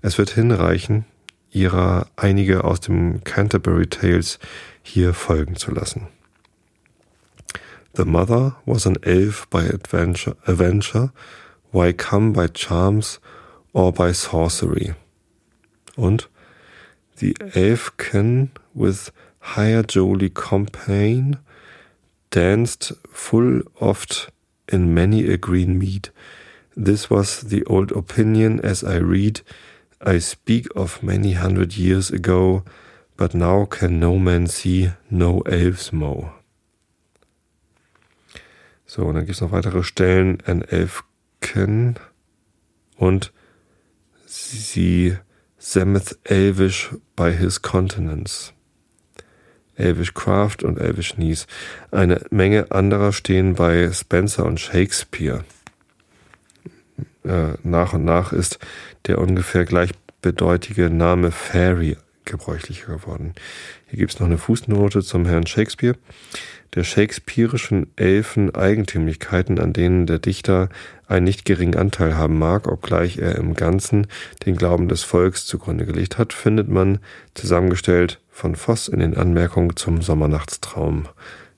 Es 0.00 0.16
wird 0.16 0.30
hinreichen, 0.30 1.04
ihrer 1.50 2.08
einige 2.16 2.64
aus 2.64 2.80
dem 2.80 3.22
Canterbury 3.24 3.86
Tales 3.86 4.38
hier 4.82 5.12
folgen 5.12 5.56
zu 5.56 5.70
lassen. 5.70 6.08
The 7.94 8.04
mother 8.04 8.56
was 8.66 8.86
an 8.86 8.96
elf 9.04 9.48
by 9.50 9.66
adventure, 9.66 10.34
adventure, 10.48 11.12
why 11.70 11.92
come 11.92 12.32
by 12.32 12.48
charms 12.48 13.20
or 13.72 13.92
by 13.92 14.10
sorcery. 14.10 14.94
Und 15.96 16.26
the 17.18 17.36
elfkin 17.54 18.50
with 18.74 19.12
higher 19.38 19.84
jolly 19.84 20.28
compane 20.28 21.38
danced 22.30 22.92
full 23.12 23.60
oft 23.80 24.28
in 24.68 24.92
many 24.92 25.28
a 25.28 25.36
green 25.36 25.78
mead. 25.78 26.08
This 26.76 27.08
was 27.08 27.42
the 27.42 27.62
old 27.66 27.92
opinion 27.92 28.58
as 28.64 28.82
I 28.82 28.96
read. 28.96 29.42
I 30.00 30.18
speak 30.18 30.66
of 30.74 31.00
many 31.00 31.34
hundred 31.34 31.76
years 31.76 32.10
ago, 32.10 32.64
but 33.16 33.34
now 33.34 33.66
can 33.66 34.00
no 34.00 34.18
man 34.18 34.48
see 34.48 34.90
no 35.12 35.42
elves 35.42 35.92
mow. 35.92 36.32
So, 38.94 39.02
und 39.06 39.16
dann 39.16 39.26
gibt 39.26 39.34
es 39.34 39.40
noch 39.40 39.50
weitere 39.50 39.82
Stellen. 39.82 40.38
An 40.46 40.62
Elfken 40.62 41.96
und 42.96 43.32
sie 44.24 45.16
Sameth 45.58 46.16
Elvish 46.22 46.94
by 47.16 47.32
his 47.32 47.60
continents. 47.60 48.52
Elvish 49.74 50.14
Craft 50.14 50.58
und 50.62 50.78
Elvish 50.78 51.18
Nies. 51.18 51.48
Eine 51.90 52.24
Menge 52.30 52.70
anderer 52.70 53.12
stehen 53.12 53.54
bei 53.54 53.90
Spencer 53.92 54.46
und 54.46 54.60
Shakespeare. 54.60 55.44
Äh, 57.24 57.54
nach 57.64 57.94
und 57.94 58.04
nach 58.04 58.32
ist 58.32 58.60
der 59.08 59.18
ungefähr 59.18 59.64
gleichbedeutige 59.64 60.88
Name 60.88 61.32
Fairy 61.32 61.96
gebräuchlicher 62.24 62.94
geworden. 62.94 63.34
Hier 63.88 63.98
gibt 63.98 64.14
es 64.14 64.20
noch 64.20 64.28
eine 64.28 64.38
Fußnote 64.38 65.02
zum 65.02 65.26
Herrn 65.26 65.48
Shakespeare 65.48 65.96
der 66.74 66.84
shakespearischen 66.84 67.86
Elfen 67.96 68.54
Eigentümlichkeiten, 68.54 69.58
an 69.58 69.72
denen 69.72 70.06
der 70.06 70.18
Dichter 70.18 70.68
einen 71.06 71.24
nicht 71.24 71.44
geringen 71.44 71.76
Anteil 71.76 72.16
haben 72.16 72.38
mag, 72.38 72.66
obgleich 72.66 73.18
er 73.18 73.36
im 73.36 73.54
Ganzen 73.54 74.06
den 74.44 74.56
Glauben 74.56 74.88
des 74.88 75.02
Volks 75.02 75.46
zugrunde 75.46 75.86
gelegt 75.86 76.18
hat, 76.18 76.32
findet 76.32 76.68
man 76.68 76.98
zusammengestellt 77.34 78.20
von 78.30 78.56
Voss 78.56 78.88
in 78.88 78.98
den 78.98 79.16
Anmerkungen 79.16 79.76
zum 79.76 80.02
Sommernachtstraum, 80.02 81.06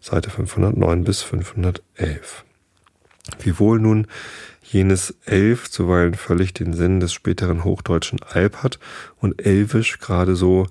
Seite 0.00 0.30
509 0.30 1.04
bis 1.04 1.22
511. 1.22 2.44
Wiewohl 3.40 3.80
nun 3.80 4.06
jenes 4.62 5.16
Elf 5.24 5.70
zuweilen 5.70 6.14
völlig 6.14 6.52
den 6.52 6.74
Sinn 6.74 7.00
des 7.00 7.12
späteren 7.12 7.64
hochdeutschen 7.64 8.20
Alp 8.22 8.62
hat 8.62 8.78
und 9.20 9.44
Elvisch 9.44 9.98
gerade 9.98 10.36
so 10.36 10.66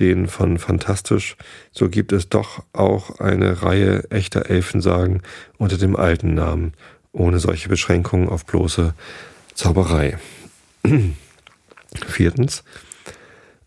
den 0.00 0.28
von 0.28 0.58
Fantastisch, 0.58 1.36
so 1.72 1.88
gibt 1.88 2.12
es 2.12 2.28
doch 2.28 2.62
auch 2.72 3.20
eine 3.20 3.62
Reihe 3.62 4.10
echter 4.10 4.50
Elfensagen 4.50 5.22
unter 5.58 5.78
dem 5.78 5.96
alten 5.96 6.34
Namen, 6.34 6.74
ohne 7.12 7.38
solche 7.38 7.68
Beschränkungen 7.68 8.28
auf 8.28 8.44
bloße 8.44 8.94
Zauberei. 9.54 10.18
Viertens, 12.06 12.62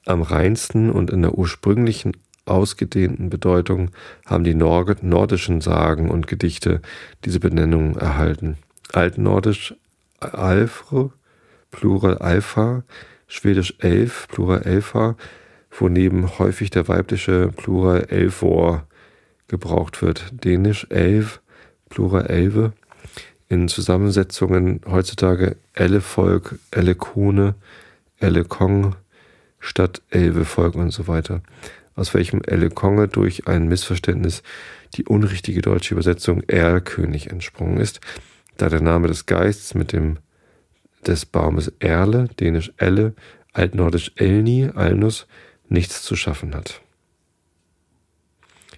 am 0.05 0.21
reinsten 0.21 0.89
und 0.89 1.09
in 1.09 1.21
der 1.21 1.34
ursprünglichen 1.38 2.13
ausgedehnten 2.45 3.30
Bedeutung 3.30 3.91
haben 4.25 4.43
die 4.43 4.55
nordischen 4.55 5.61
Sagen 5.61 6.09
und 6.09 6.27
Gedichte 6.27 6.82
diese 7.25 7.39
Benennung 7.39 7.95
erhalten. 7.95 8.57
Altnordisch 8.91 9.75
Alfre, 10.19 11.11
Plural 11.71 12.17
Alpha, 12.17 12.84
Schwedisch 13.27 13.75
Elf, 13.80 14.27
Plural 14.27 14.63
Elfa, 14.63 15.15
wo 15.72 15.89
neben 15.89 16.39
häufig 16.39 16.70
der 16.70 16.88
weibliche 16.88 17.49
Plural 17.49 18.05
Elvor 18.09 18.88
gebraucht 19.47 20.01
wird. 20.01 20.32
Dänisch 20.32 20.88
Elv, 20.89 21.41
Plural 21.89 22.28
Elve. 22.28 22.74
In 23.47 23.67
Zusammensetzungen 23.67 24.82
heutzutage 24.86 25.57
Ellevolk, 25.74 26.59
Ellekone, 26.72 27.55
Ellekong 28.20 28.95
statt 29.59 30.01
Elvevolk 30.09 30.76
und 30.76 30.91
so 30.91 31.07
weiter. 31.07 31.41
Aus 31.95 32.13
welchem 32.13 32.41
Ellekonge 32.43 33.07
durch 33.07 33.47
ein 33.47 33.67
Missverständnis 33.67 34.43
die 34.95 35.05
unrichtige 35.05 35.61
deutsche 35.61 35.95
Übersetzung 35.95 36.41
Erlkönig 36.47 37.30
entsprungen 37.30 37.78
ist, 37.80 37.99
da 38.57 38.70
der 38.70 38.82
Name 38.82 39.07
des 39.07 39.26
Geists 39.26 39.74
mit 39.74 39.93
dem 39.93 40.17
des 41.05 41.26
Baumes 41.26 41.72
Erle, 41.80 42.30
dänisch 42.39 42.72
Elle, 42.78 43.13
altnordisch 43.53 44.11
Elni, 44.15 44.70
Alnus, 44.74 45.28
nichts 45.70 46.03
zu 46.03 46.15
schaffen 46.15 46.55
hat. 46.55 46.82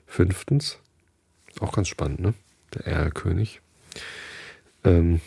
Fünftens, 0.05 0.77
auch 1.59 1.71
ganz 1.71 1.87
spannend, 1.87 2.19
ne? 2.19 2.33
Der 2.73 2.85
Erlkönig. 2.85 3.61
Ähm, 4.83 5.21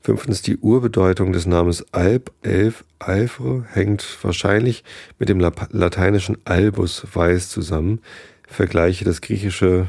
fünftens, 0.00 0.42
die 0.42 0.56
Urbedeutung 0.56 1.32
des 1.32 1.46
Namens 1.46 1.84
Alp, 1.92 2.32
Elf, 2.42 2.84
Alfre 2.98 3.64
hängt 3.72 4.18
wahrscheinlich 4.22 4.84
mit 5.18 5.28
dem 5.28 5.40
lateinischen 5.40 6.38
Albus 6.44 7.06
weiß 7.12 7.48
zusammen. 7.48 8.00
Vergleiche 8.46 9.04
das 9.04 9.20
griechische, 9.20 9.88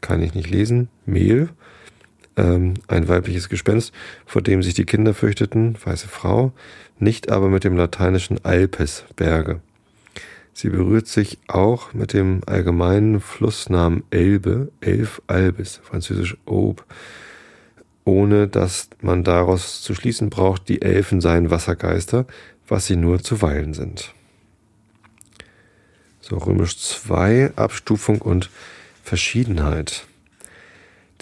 kann 0.00 0.22
ich 0.22 0.34
nicht 0.34 0.50
lesen, 0.50 0.88
Mehl, 1.06 1.50
ähm, 2.36 2.74
ein 2.88 3.08
weibliches 3.08 3.48
Gespenst, 3.48 3.92
vor 4.26 4.42
dem 4.42 4.62
sich 4.62 4.74
die 4.74 4.84
Kinder 4.84 5.14
fürchteten, 5.14 5.76
weiße 5.82 6.08
Frau, 6.08 6.52
nicht 6.98 7.30
aber 7.30 7.48
mit 7.48 7.64
dem 7.64 7.76
lateinischen 7.76 8.44
Alpes, 8.44 9.04
Berge. 9.16 9.60
Sie 10.54 10.68
berührt 10.68 11.06
sich 11.06 11.38
auch 11.48 11.94
mit 11.94 12.12
dem 12.12 12.42
allgemeinen 12.46 13.20
Flussnamen 13.20 14.04
Elbe, 14.10 14.70
Elf 14.80 15.22
Albis, 15.26 15.80
französisch 15.82 16.36
Aube, 16.44 16.82
ohne 18.04 18.48
dass 18.48 18.90
man 19.00 19.24
daraus 19.24 19.80
zu 19.82 19.94
schließen 19.94 20.28
braucht, 20.28 20.68
die 20.68 20.82
Elfen 20.82 21.20
seien 21.20 21.50
Wassergeister, 21.50 22.26
was 22.68 22.86
sie 22.86 22.96
nur 22.96 23.22
zuweilen 23.22 23.74
sind. 23.74 24.12
So 26.20 26.36
römisch 26.36 26.78
2, 26.78 27.52
Abstufung 27.56 28.20
und 28.20 28.50
Verschiedenheit. 29.02 30.06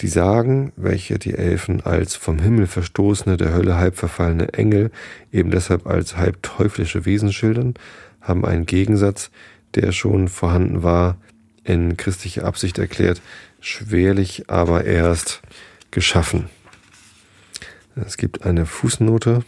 Die 0.01 0.07
Sagen, 0.07 0.73
welche 0.75 1.19
die 1.19 1.35
Elfen 1.35 1.81
als 1.81 2.15
vom 2.15 2.39
Himmel 2.39 2.65
verstoßene, 2.65 3.37
der 3.37 3.53
Hölle 3.53 3.77
halb 3.77 3.97
verfallene 3.97 4.51
Engel 4.53 4.89
eben 5.31 5.51
deshalb 5.51 5.85
als 5.85 6.17
halb 6.17 6.41
teuflische 6.41 7.05
Wesen 7.05 7.31
schildern, 7.31 7.75
haben 8.19 8.43
einen 8.43 8.65
Gegensatz, 8.65 9.29
der 9.75 9.91
schon 9.91 10.27
vorhanden 10.27 10.81
war, 10.81 11.17
in 11.63 11.97
christlicher 11.97 12.45
Absicht 12.45 12.79
erklärt, 12.79 13.21
schwerlich 13.59 14.49
aber 14.49 14.85
erst 14.85 15.41
geschaffen. 15.91 16.49
Es 17.95 18.17
gibt 18.17 18.43
eine 18.43 18.65
Fußnote 18.65 19.43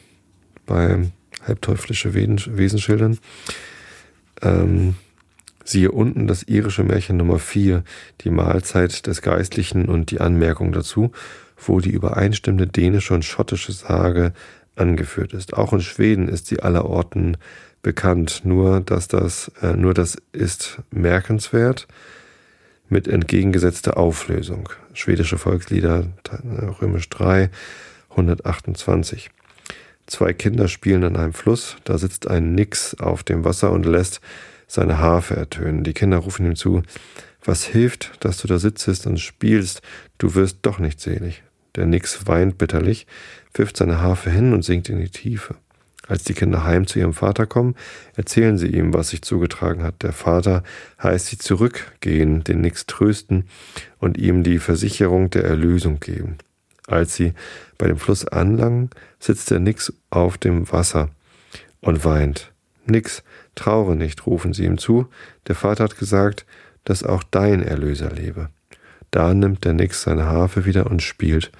bei 0.67 1.09
halbteuflische 1.47 2.13
Wesenschildern. 2.13 3.17
Ähm, 4.43 4.95
Siehe 5.63 5.91
unten 5.91 6.27
das 6.27 6.43
irische 6.43 6.83
Märchen 6.83 7.17
Nummer 7.17 7.39
4, 7.39 7.83
die 8.21 8.29
Mahlzeit 8.29 9.07
des 9.07 9.21
Geistlichen 9.21 9.85
und 9.85 10.11
die 10.11 10.19
Anmerkung 10.19 10.71
dazu, 10.71 11.11
wo 11.57 11.79
die 11.79 11.91
übereinstimmende 11.91 12.67
dänische 12.67 13.13
und 13.13 13.23
schottische 13.23 13.71
Sage 13.71 14.33
angeführt 14.75 15.33
ist. 15.33 15.53
Auch 15.53 15.73
in 15.73 15.81
Schweden 15.81 16.27
ist 16.27 16.47
sie 16.47 16.61
allerorten 16.61 17.37
bekannt, 17.81 18.41
nur 18.43 18.81
dass 18.81 19.07
das, 19.07 19.51
äh, 19.61 19.73
nur 19.73 19.93
das 19.93 20.17
ist 20.31 20.79
merkenswert 20.91 21.87
mit 22.89 23.07
entgegengesetzter 23.07 23.97
Auflösung. 23.97 24.69
Schwedische 24.93 25.37
Volkslieder, 25.37 26.07
Römisch 26.81 27.09
3, 27.09 27.49
128. 28.09 29.31
Zwei 30.05 30.33
Kinder 30.33 30.67
spielen 30.67 31.03
an 31.03 31.15
einem 31.15 31.33
Fluss, 31.33 31.77
da 31.85 31.97
sitzt 31.97 32.27
ein 32.27 32.55
Nix 32.55 32.95
auf 32.95 33.23
dem 33.23 33.45
Wasser 33.45 33.71
und 33.71 33.85
lässt 33.85 34.21
seine 34.67 34.99
Harfe 34.99 35.35
ertönen. 35.35 35.83
Die 35.83 35.93
Kinder 35.93 36.17
rufen 36.17 36.45
ihm 36.45 36.55
zu, 36.55 36.83
was 37.43 37.63
hilft, 37.65 38.11
dass 38.23 38.37
du 38.37 38.47
da 38.47 38.57
sitzest 38.57 39.07
und 39.07 39.19
spielst, 39.19 39.81
du 40.17 40.35
wirst 40.35 40.59
doch 40.61 40.79
nicht 40.79 40.99
selig. 40.99 41.43
Der 41.75 41.85
Nix 41.85 42.27
weint 42.27 42.57
bitterlich, 42.57 43.07
wirft 43.53 43.77
seine 43.77 44.01
Harfe 44.01 44.29
hin 44.29 44.53
und 44.53 44.63
sinkt 44.63 44.89
in 44.89 44.99
die 44.99 45.09
Tiefe. 45.09 45.55
Als 46.05 46.23
die 46.23 46.33
Kinder 46.33 46.65
heim 46.65 46.85
zu 46.85 46.99
ihrem 46.99 47.13
Vater 47.13 47.45
kommen, 47.45 47.75
erzählen 48.15 48.57
sie 48.57 48.67
ihm, 48.67 48.93
was 48.93 49.09
sich 49.09 49.21
zugetragen 49.21 49.83
hat. 49.83 50.03
Der 50.03 50.11
Vater 50.11 50.63
heißt 51.01 51.27
sie 51.27 51.37
zurückgehen, 51.37 52.43
den 52.43 52.61
Nix 52.61 52.85
trösten 52.85 53.47
und 53.99 54.17
ihm 54.17 54.43
die 54.43 54.59
Versicherung 54.59 55.29
der 55.29 55.45
Erlösung 55.45 56.01
geben. 56.01 56.37
Als 56.87 57.15
sie 57.15 57.33
bei 57.77 57.87
dem 57.87 57.97
Fluss 57.97 58.27
anlangen, 58.27 58.89
sitzt 59.17 59.49
der 59.49 59.59
Nix 59.59 59.93
auf 60.09 60.37
dem 60.37 60.69
Wasser 60.71 61.09
und 61.79 62.03
weint. 62.03 62.51
Nix, 62.85 63.23
Traure 63.55 63.95
nicht, 63.95 64.25
rufen 64.25 64.53
sie 64.53 64.65
ihm 64.65 64.77
zu, 64.77 65.07
der 65.47 65.55
Vater 65.55 65.85
hat 65.85 65.97
gesagt, 65.97 66.45
dass 66.83 67.03
auch 67.03 67.23
dein 67.23 67.63
Erlöser 67.63 68.11
lebe. 68.11 68.49
Da 69.11 69.33
nimmt 69.33 69.65
der 69.65 69.73
Nix 69.73 70.03
seine 70.03 70.25
Harfe 70.25 70.65
wieder 70.65 70.87
und 70.87 71.01
spielt 71.01 71.51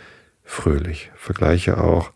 fröhlich. 0.44 1.12
Vergleiche 1.16 1.78
auch 1.78 2.12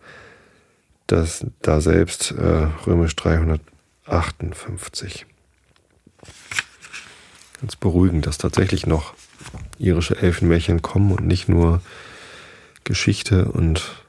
das 1.05 1.45
da 1.61 1.80
selbst 1.80 2.32
äh, 2.32 2.67
römisch 2.86 3.15
358. 3.15 5.25
Ganz 7.61 7.75
beruhigend, 7.75 8.25
dass 8.28 8.38
tatsächlich 8.38 8.86
noch 8.86 9.13
irische 9.80 10.17
Elfenmärchen 10.17 10.82
kommen 10.82 11.11
und 11.11 11.25
nicht 11.25 11.49
nur 11.49 11.82
Geschichte 12.84 13.45
und 13.45 14.03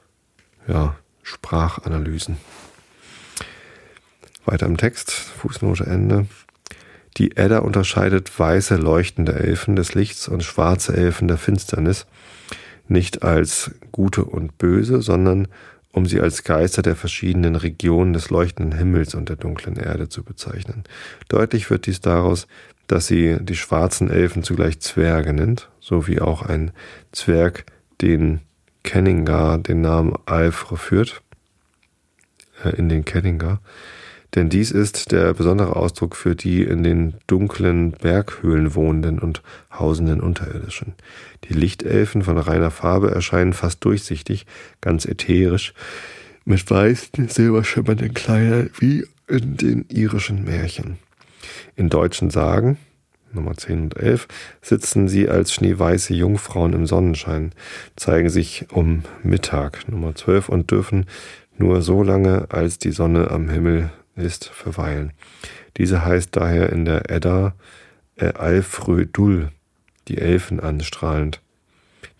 ja, 0.67 0.95
Sprachanalysen. 1.23 2.37
Weiter 4.45 4.65
im 4.65 4.77
Text, 4.77 5.11
Fußnote 5.11 5.85
Ende. 5.85 6.27
Die 7.17 7.35
Edda 7.35 7.59
unterscheidet 7.59 8.37
weiße 8.37 8.75
leuchtende 8.75 9.33
Elfen 9.33 9.75
des 9.75 9.93
Lichts 9.93 10.27
und 10.27 10.43
schwarze 10.43 10.95
Elfen 10.95 11.27
der 11.27 11.37
Finsternis 11.37 12.05
nicht 12.87 13.23
als 13.23 13.71
gute 13.91 14.23
und 14.23 14.57
böse, 14.57 15.01
sondern 15.01 15.47
um 15.91 16.05
sie 16.05 16.21
als 16.21 16.43
Geister 16.43 16.81
der 16.81 16.95
verschiedenen 16.95 17.55
Regionen 17.55 18.13
des 18.13 18.29
leuchtenden 18.29 18.77
Himmels 18.77 19.15
und 19.15 19.29
der 19.29 19.35
dunklen 19.35 19.75
Erde 19.75 20.09
zu 20.09 20.23
bezeichnen. 20.23 20.83
Deutlich 21.27 21.69
wird 21.69 21.87
dies 21.87 21.99
daraus, 21.99 22.47
dass 22.87 23.07
sie 23.07 23.37
die 23.39 23.55
schwarzen 23.55 24.09
Elfen 24.09 24.43
zugleich 24.43 24.79
Zwerge 24.79 25.33
nennt, 25.33 25.69
sowie 25.79 26.19
auch 26.19 26.41
ein 26.41 26.71
Zwerg, 27.11 27.65
den 28.01 28.41
Kenningar 28.83 29.57
den 29.57 29.81
Namen 29.81 30.13
Alfre 30.25 30.77
führt, 30.77 31.21
äh, 32.63 32.69
in 32.69 32.89
den 32.89 33.05
Kenningar. 33.05 33.61
Denn 34.35 34.49
dies 34.49 34.71
ist 34.71 35.11
der 35.11 35.33
besondere 35.33 35.75
Ausdruck 35.75 36.15
für 36.15 36.35
die 36.35 36.63
in 36.63 36.83
den 36.83 37.15
dunklen 37.25 37.91
Berghöhlen 37.91 38.75
wohnenden 38.75 39.19
und 39.19 39.41
hausenden 39.71 40.21
Unterirdischen. 40.21 40.93
Die 41.45 41.53
Lichtelfen 41.53 42.21
von 42.21 42.37
reiner 42.37 42.69
Farbe 42.69 43.11
erscheinen 43.11 43.53
fast 43.53 43.83
durchsichtig, 43.83 44.45
ganz 44.81 45.05
ätherisch, 45.05 45.73
mit 46.45 46.69
weißen, 46.69 47.27
silberschimmernden 47.27 48.13
Kleidern 48.13 48.69
wie 48.79 49.05
in 49.27 49.57
den 49.57 49.85
irischen 49.89 50.43
Märchen. 50.43 50.97
In 51.75 51.89
deutschen 51.89 52.29
Sagen, 52.29 52.77
Nummer 53.31 53.55
10 53.55 53.81
und 53.83 53.97
11, 53.97 54.27
sitzen 54.61 55.07
sie 55.07 55.29
als 55.29 55.53
schneeweiße 55.53 56.13
Jungfrauen 56.13 56.73
im 56.73 56.85
Sonnenschein, 56.85 57.51
zeigen 57.95 58.29
sich 58.29 58.67
um 58.71 59.03
Mittag, 59.23 59.87
Nummer 59.87 60.15
12, 60.15 60.49
und 60.49 60.71
dürfen 60.71 61.05
nur 61.57 61.81
so 61.81 62.03
lange, 62.03 62.47
als 62.49 62.79
die 62.79 62.91
Sonne 62.91 63.29
am 63.31 63.49
Himmel 63.49 63.91
ist, 64.19 64.45
verweilen. 64.45 65.13
Diese 65.77 66.05
heißt 66.05 66.35
daher 66.35 66.71
in 66.71 66.85
der 66.85 67.09
Edda 67.09 67.55
äh, 68.15 68.33
Alfrödul, 68.33 69.49
die 70.07 70.17
Elfen 70.17 70.59
anstrahlend. 70.59 71.41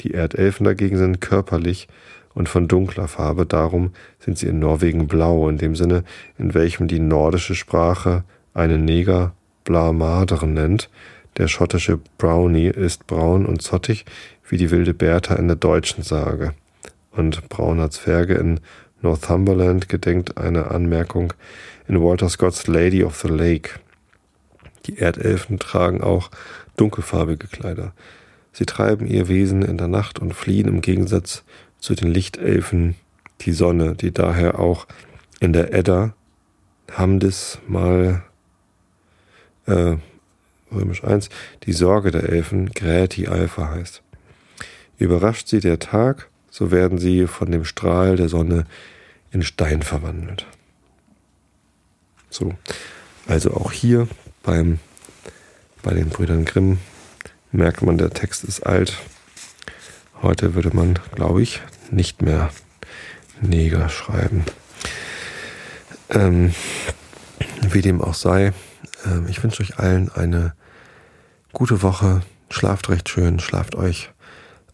Die 0.01 0.13
Erdelfen 0.13 0.63
dagegen 0.63 0.97
sind 0.97 1.21
körperlich 1.21 1.87
und 2.33 2.47
von 2.47 2.67
dunkler 2.67 3.07
Farbe, 3.07 3.45
darum 3.45 3.91
sind 4.19 4.37
sie 4.37 4.47
in 4.47 4.59
Norwegen 4.59 5.07
blau, 5.07 5.49
in 5.49 5.57
dem 5.57 5.75
Sinne, 5.75 6.03
in 6.37 6.53
welchem 6.53 6.87
die 6.87 6.99
nordische 6.99 7.55
Sprache 7.55 8.23
einen 8.53 8.85
Neger 8.85 9.33
Blamaderen 9.65 10.53
nennt. 10.53 10.89
Der 11.37 11.47
schottische 11.47 11.99
Brownie 12.17 12.67
ist 12.67 13.07
braun 13.07 13.45
und 13.45 13.61
zottig, 13.61 14.05
wie 14.47 14.57
die 14.57 14.71
wilde 14.71 14.93
Bertha 14.93 15.35
in 15.35 15.47
der 15.47 15.57
deutschen 15.57 16.03
Sage. 16.03 16.53
Und 17.11 17.49
brauner 17.49 17.91
Zwerge 17.91 18.35
in 18.35 18.59
Northumberland 19.01 19.89
gedenkt 19.89 20.37
eine 20.37 20.71
Anmerkung 20.71 21.33
in 21.89 21.99
Walter 22.01 22.29
Scotts 22.29 22.67
Lady 22.67 23.03
of 23.03 23.19
the 23.19 23.27
Lake. 23.27 23.71
Die 24.85 24.99
Erdelfen 24.99 25.59
tragen 25.59 26.01
auch 26.01 26.29
dunkelfarbige 26.77 27.47
Kleider. 27.47 27.93
Sie 28.53 28.65
treiben 28.65 29.07
ihr 29.07 29.27
Wesen 29.27 29.63
in 29.63 29.77
der 29.77 29.87
Nacht 29.87 30.19
und 30.19 30.33
fliehen 30.33 30.67
im 30.67 30.81
Gegensatz 30.81 31.43
zu 31.79 31.95
den 31.95 32.11
Lichtelfen 32.11 32.95
die 33.41 33.53
Sonne, 33.53 33.95
die 33.95 34.11
daher 34.11 34.59
auch 34.59 34.85
in 35.39 35.51
der 35.51 35.73
Edda 35.73 36.13
Hamdis 36.91 37.59
mal 37.67 38.23
äh, 39.65 39.95
römisch 40.71 41.03
1, 41.03 41.29
die 41.63 41.73
Sorge 41.73 42.11
der 42.11 42.29
Elfen 42.29 42.71
Gräti 42.71 43.27
Alpha 43.27 43.69
heißt. 43.69 44.01
Überrascht 44.97 45.47
sie 45.47 45.59
der 45.59 45.79
Tag, 45.79 46.29
so 46.51 46.71
werden 46.71 46.97
sie 46.99 47.25
von 47.27 47.51
dem 47.51 47.65
Strahl 47.65 48.15
der 48.15 48.29
Sonne 48.29 48.65
in 49.31 49.41
Stein 49.41 49.81
verwandelt. 49.81 50.45
So, 52.29 52.53
also 53.27 53.53
auch 53.53 53.71
hier 53.71 54.07
beim, 54.43 54.79
bei 55.81 55.93
den 55.93 56.09
Brüdern 56.09 56.45
Grimm 56.45 56.79
merkt 57.51 57.81
man, 57.81 57.97
der 57.97 58.11
Text 58.11 58.43
ist 58.43 58.65
alt. 58.65 58.97
Heute 60.21 60.53
würde 60.53 60.75
man, 60.75 60.99
glaube 61.15 61.41
ich, 61.41 61.61
nicht 61.91 62.21
mehr 62.21 62.51
Neger 63.41 63.89
schreiben. 63.89 64.43
Ähm, 66.09 66.53
wie 67.61 67.81
dem 67.81 68.01
auch 68.01 68.13
sei, 68.13 68.53
ähm, 69.05 69.27
ich 69.27 69.41
wünsche 69.43 69.63
euch 69.63 69.79
allen 69.79 70.09
eine 70.11 70.53
gute 71.53 71.81
Woche. 71.81 72.21
Schlaft 72.49 72.89
recht 72.89 73.09
schön, 73.09 73.39
schlaft 73.39 73.75
euch 73.75 74.11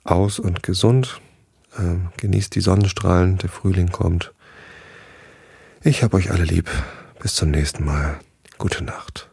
aus 0.04 0.40
und 0.40 0.64
gesund. 0.64 1.20
Ähm, 1.78 2.10
genießt 2.18 2.56
die 2.56 2.62
Sonnenstrahlen, 2.62 3.38
der 3.38 3.50
Frühling 3.50 3.92
kommt. 3.92 4.34
Ich 5.84 6.04
habe 6.04 6.18
euch 6.18 6.32
alle 6.32 6.46
lieb. 6.46 6.70
Bis 7.26 7.34
zum 7.34 7.50
nächsten 7.50 7.84
Mal. 7.84 8.20
Gute 8.60 8.84
Nacht. 8.84 9.32